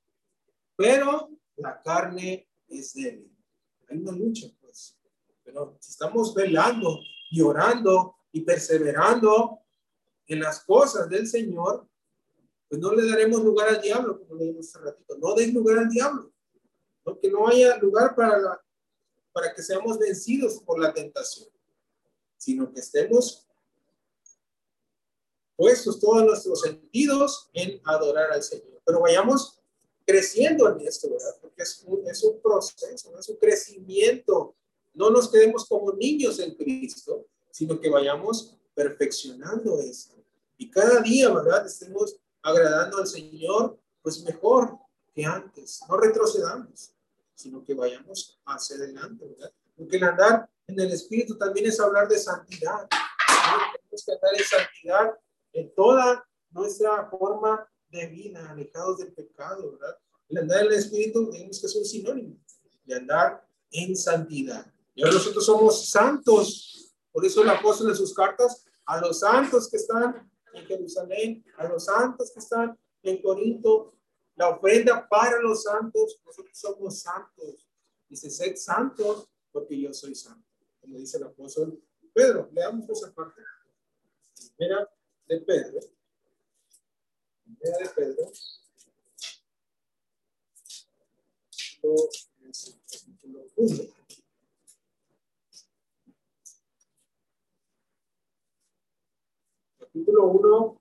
[0.76, 3.34] pero la carne es débil.
[3.88, 4.98] Hay una lucha, pues.
[5.42, 7.00] Pero si estamos velando
[7.30, 9.60] y orando y perseverando
[10.26, 11.88] en las cosas del Señor,
[12.68, 15.16] pues no le daremos lugar al diablo, como leímos hace ratito.
[15.16, 16.30] No deis lugar al diablo.
[17.06, 17.18] ¿no?
[17.18, 18.62] Que no haya lugar para,
[19.32, 21.48] para que seamos vencidos por la tentación,
[22.36, 23.45] sino que estemos
[25.56, 28.80] puestos todos nuestros sentidos en adorar al Señor.
[28.84, 29.58] Pero vayamos
[30.06, 31.36] creciendo en esto, ¿verdad?
[31.40, 34.54] Porque es un, es un proceso, es un crecimiento.
[34.94, 40.14] No nos quedemos como niños en Cristo, sino que vayamos perfeccionando esto.
[40.58, 41.66] Y cada día, ¿verdad?
[41.66, 44.78] Estemos agradando al Señor, pues mejor
[45.14, 45.80] que antes.
[45.88, 46.92] No retrocedamos,
[47.34, 49.52] sino que vayamos hacia adelante, ¿verdad?
[49.76, 52.88] Porque el andar en el Espíritu también es hablar de santidad.
[52.88, 55.18] Tenemos que andar en santidad
[55.56, 59.96] en toda nuestra forma de vida, alejados del pecado, ¿verdad?
[60.28, 62.36] El andar en el Espíritu, tenemos que ser un sinónimo
[62.84, 64.70] de andar en santidad.
[64.94, 66.94] Y ahora nosotros somos santos.
[67.10, 71.68] Por eso el apóstol en sus cartas a los santos que están en Jerusalén, a
[71.68, 73.94] los santos que están en Corinto,
[74.34, 77.66] la ofrenda para los santos, nosotros somos santos.
[78.08, 80.46] Dice, sed santos porque yo soy santo.
[80.80, 81.82] Como dice el apóstol
[82.12, 83.40] Pedro, leamos esa parte.
[84.58, 84.88] Mira,
[85.26, 85.80] de Pedro.
[87.44, 88.32] De Pedro.
[92.98, 93.90] Capítulo 1.
[99.78, 100.80] Capítulo 1.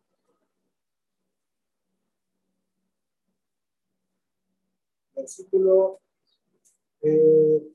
[5.16, 6.02] Versículo
[7.02, 7.72] eh,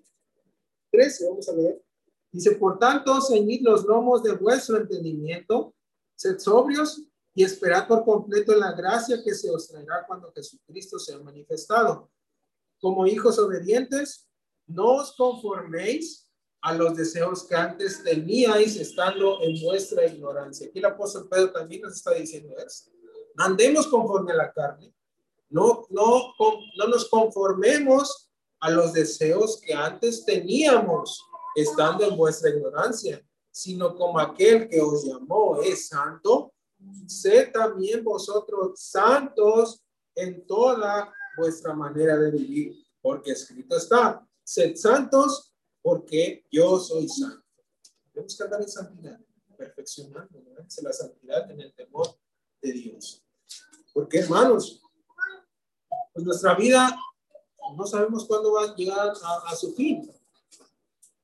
[0.93, 1.83] 13, vamos a leer.
[2.31, 5.75] Dice, por tanto, ceñid los lomos de vuestro entendimiento
[6.21, 7.01] Sed sobrios
[7.35, 12.11] y esperad por completo la gracia que se os traerá cuando Jesucristo sea manifestado.
[12.79, 14.29] Como hijos obedientes,
[14.67, 20.67] no os conforméis a los deseos que antes teníais estando en vuestra ignorancia.
[20.67, 22.91] Aquí el apóstol Pedro también nos está diciendo eso.
[23.39, 24.93] Andemos conforme a la carne.
[25.49, 26.35] No, no,
[26.77, 31.25] no nos conformemos a los deseos que antes teníamos
[31.57, 36.55] estando en vuestra ignorancia sino como aquel que os llamó es santo,
[37.07, 39.83] sed también vosotros santos
[40.15, 47.45] en toda vuestra manera de vivir, porque escrito está, sed santos porque yo soy santo.
[48.13, 49.21] Tenemos que andar en santidad,
[49.57, 50.41] perfeccionando
[50.83, 52.07] la santidad en el temor
[52.61, 53.23] de Dios.
[53.93, 54.83] Porque hermanos,
[56.13, 56.97] pues nuestra vida
[57.77, 59.13] no sabemos cuándo va a llegar
[59.47, 60.11] a, su fin.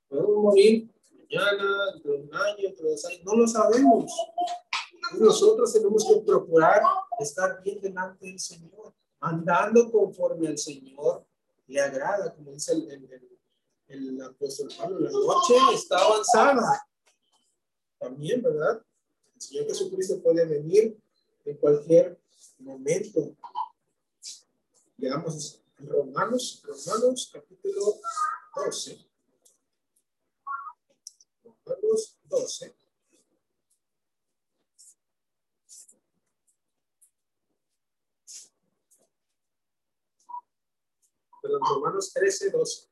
[0.08, 0.90] Podemos morir
[1.30, 2.68] mañana, dentro año,
[3.24, 4.12] no lo sabemos.
[5.18, 6.82] nosotros tenemos que procurar
[7.18, 11.24] estar bien delante del Señor, andando conforme al Señor
[11.66, 13.38] le agrada, como dice el, el,
[13.88, 16.86] el, apóstol Pablo, la noche está avanzada.
[17.98, 18.82] También, ¿verdad?
[19.34, 20.96] El Señor Jesucristo puede venir
[21.44, 22.18] en cualquier
[22.58, 23.34] momento.
[24.96, 27.96] Veamos Romanos, Romanos capítulo
[28.54, 29.06] 12.
[31.66, 32.76] Romanos 12.
[41.42, 42.88] Perdón, Romanos 13, 12.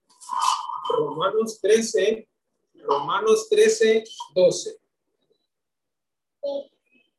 [0.90, 2.28] Romanos 13,
[2.74, 4.04] Romanos 13,
[4.34, 4.80] 12.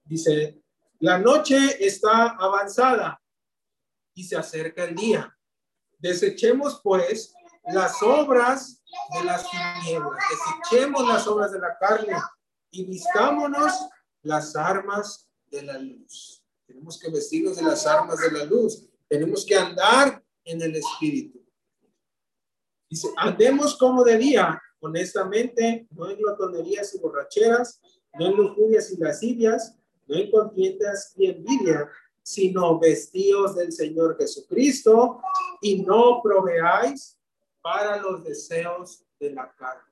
[0.04, 0.62] Dice,
[1.00, 3.22] la noche está avanzada
[4.14, 5.38] y se acerca el día.
[5.98, 7.34] Desechemos pues
[7.64, 8.84] las obras
[9.14, 12.16] de las tinieblas, desechemos las obras de la carne
[12.72, 13.72] y vistámonos
[14.22, 16.44] las armas de la luz.
[16.66, 18.88] Tenemos que vestirnos de las armas de la luz.
[19.08, 21.40] Tenemos que andar en el Espíritu.
[22.90, 27.82] Dice, andemos como de día, honestamente, no en glotonerías y borracheras,
[28.14, 29.78] no en lujurias y lascivias,
[30.08, 31.90] no en contiendas y envidia,
[32.22, 35.22] sino vestidos del Señor Jesucristo
[35.62, 37.20] y no proveáis
[37.66, 39.92] para los deseos de la carne.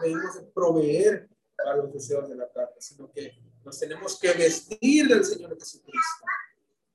[0.00, 5.24] Debemos proveer para los deseos de la carne, sino que nos tenemos que vestir del
[5.24, 6.24] Señor Jesucristo.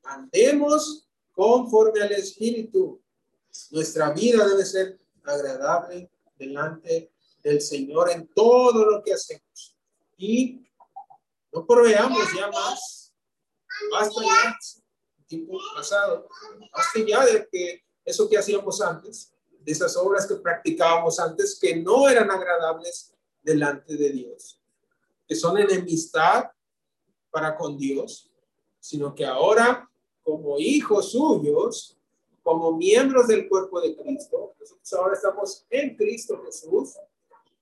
[0.03, 3.03] Andemos conforme al Espíritu.
[3.71, 7.11] Nuestra vida debe ser agradable delante
[7.43, 9.75] del Señor en todo lo que hacemos.
[10.15, 10.71] Y
[11.51, 13.13] no proveamos ya más.
[13.91, 14.57] Basta ya,
[15.27, 16.29] tiempo pasado,
[16.71, 19.34] hasta ya de que eso que hacíamos antes,
[19.65, 23.11] de esas obras que practicábamos antes, que no eran agradables
[23.41, 24.61] delante de Dios,
[25.27, 26.45] que son enemistad
[27.31, 28.31] para con Dios,
[28.79, 29.89] sino que ahora,
[30.23, 31.97] como hijos suyos,
[32.43, 36.93] como miembros del cuerpo de Cristo, nosotros ahora estamos en Cristo Jesús,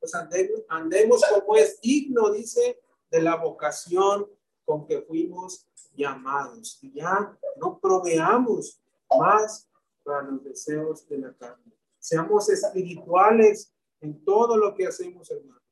[0.01, 4.27] pues andemos, andemos como es digno, dice, de la vocación
[4.65, 6.79] con que fuimos llamados.
[6.81, 8.81] Y ya no proveamos
[9.17, 9.69] más
[10.03, 11.73] para los deseos de la carne.
[12.03, 15.63] Seamos espirituales en todo lo que hacemos, hermanos.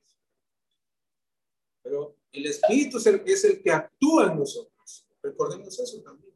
[1.83, 5.05] Pero el Espíritu es el, es el que actúa en nosotros.
[5.21, 6.33] Recordemos eso también.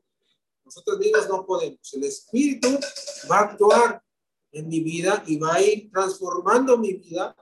[0.65, 1.93] Nosotros mismos no podemos.
[1.93, 2.77] El Espíritu
[3.31, 4.03] va a actuar
[4.51, 7.33] en mi vida y va a ir transformando mi vida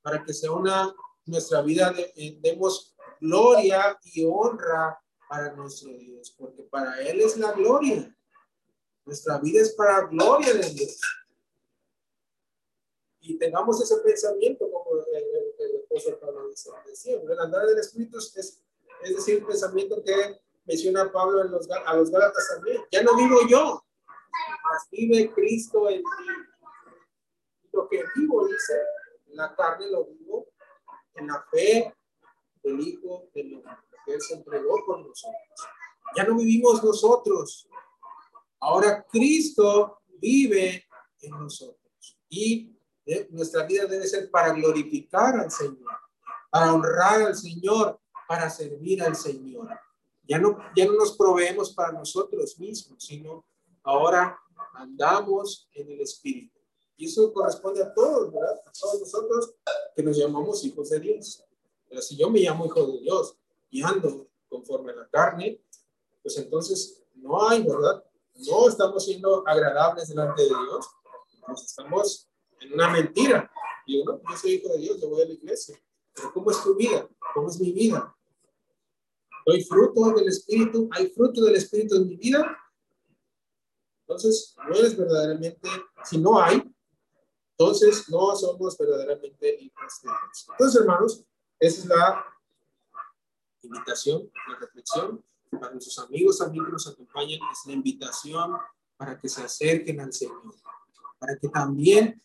[0.00, 0.94] para que sea una,
[1.26, 4.98] nuestra vida, de, demos gloria y honra
[5.28, 8.16] para nuestro Dios, porque para Él es la gloria.
[9.04, 10.98] Nuestra vida es para gloria de Dios.
[13.20, 15.24] Y tengamos ese pensamiento, como el,
[15.58, 16.48] el, apóstol Pablo
[16.86, 18.62] decía, el andar del Espíritu es,
[19.02, 22.82] es decir, el pensamiento que menciona Pablo en los, a los Gálatas también.
[22.90, 23.84] Ya no vivo yo,
[24.64, 26.04] mas vive Cristo en mí.
[27.72, 28.74] Lo que vivo, dice,
[29.28, 30.46] la carne lo vivo
[31.14, 31.94] en la fe
[32.62, 35.36] del Hijo del Hombre que Él se entregó por nosotros.
[36.16, 37.68] Ya no vivimos nosotros.
[38.60, 40.86] Ahora Cristo vive
[41.20, 42.18] en nosotros.
[42.28, 42.76] Y
[43.12, 45.92] eh, nuestra vida debe ser para glorificar al Señor,
[46.50, 49.68] para honrar al Señor, para servir al Señor.
[50.22, 53.44] Ya no, ya no nos proveemos para nosotros mismos, sino
[53.82, 54.38] ahora
[54.74, 56.58] andamos en el Espíritu.
[56.96, 58.60] Y eso corresponde a todos, ¿verdad?
[58.64, 59.54] A todos nosotros
[59.96, 61.42] que nos llamamos hijos de Dios.
[61.88, 63.36] Pero si yo me llamo hijo de Dios,
[63.70, 65.62] y ando conforme a la carne,
[66.22, 68.04] pues entonces no hay, ¿verdad?
[68.34, 70.86] No estamos siendo agradables delante de Dios,
[71.46, 72.29] pues estamos
[72.60, 73.50] en una mentira.
[73.86, 75.80] Y yo, yo soy hijo de Dios, yo voy a la iglesia.
[76.14, 77.08] Pero ¿cómo es tu vida?
[77.34, 78.14] ¿Cómo es mi vida?
[79.46, 80.88] ¿Doy fruto del Espíritu?
[80.92, 82.56] ¿Hay fruto del Espíritu en mi vida?
[84.02, 85.68] Entonces, no eres verdaderamente,
[86.04, 86.62] si no hay,
[87.52, 90.46] entonces no somos verdaderamente hijos de Dios.
[90.50, 91.24] Entonces, hermanos,
[91.58, 92.24] esa es la
[93.62, 98.56] invitación, la reflexión para nuestros amigos también que nos acompañan, es la invitación
[98.96, 100.42] para que se acerquen al Señor,
[101.18, 102.20] para que también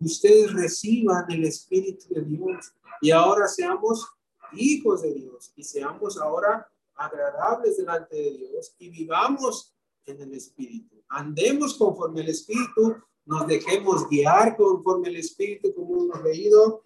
[0.00, 4.06] ustedes reciban el Espíritu de Dios y ahora seamos
[4.52, 9.74] hijos de Dios y seamos ahora agradables delante de Dios y vivamos
[10.06, 11.02] en el Espíritu.
[11.08, 16.84] Andemos conforme el Espíritu, nos dejemos guiar conforme el Espíritu, como hemos leído,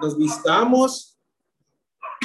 [0.00, 1.18] nos vistamos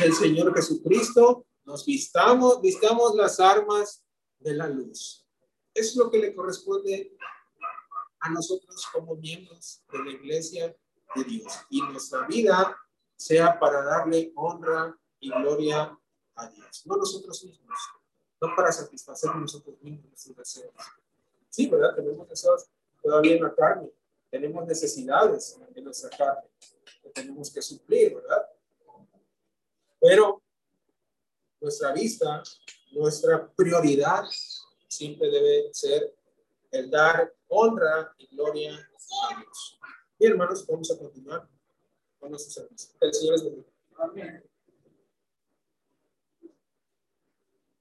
[0.03, 4.03] el Señor Jesucristo, nos vistamos, vistamos las armas
[4.39, 5.27] de la luz.
[5.73, 7.15] Es lo que le corresponde
[8.21, 10.75] a nosotros como miembros de la iglesia
[11.15, 11.53] de Dios.
[11.69, 12.77] Y nuestra vida
[13.15, 15.97] sea para darle honra y gloria
[16.35, 17.77] a Dios, no nosotros mismos,
[18.39, 20.73] no para satisfacer nosotros mismos nuestros deseos.
[21.49, 21.95] Sí, ¿verdad?
[21.95, 22.65] Tenemos deseos
[23.01, 23.91] todavía en la carne,
[24.29, 26.49] tenemos necesidades en nuestra carne
[27.03, 28.47] que tenemos que suplir, ¿verdad?
[29.99, 30.41] Pero
[31.59, 32.41] nuestra vista,
[32.91, 34.23] nuestra prioridad
[34.87, 36.15] siempre debe ser
[36.71, 39.79] el dar honra y gloria a Dios.
[40.17, 41.47] Bien, hermanos, vamos a continuar
[42.19, 42.95] con nuestro servicio.
[43.01, 43.45] El Señor es.
[43.97, 44.50] Amén.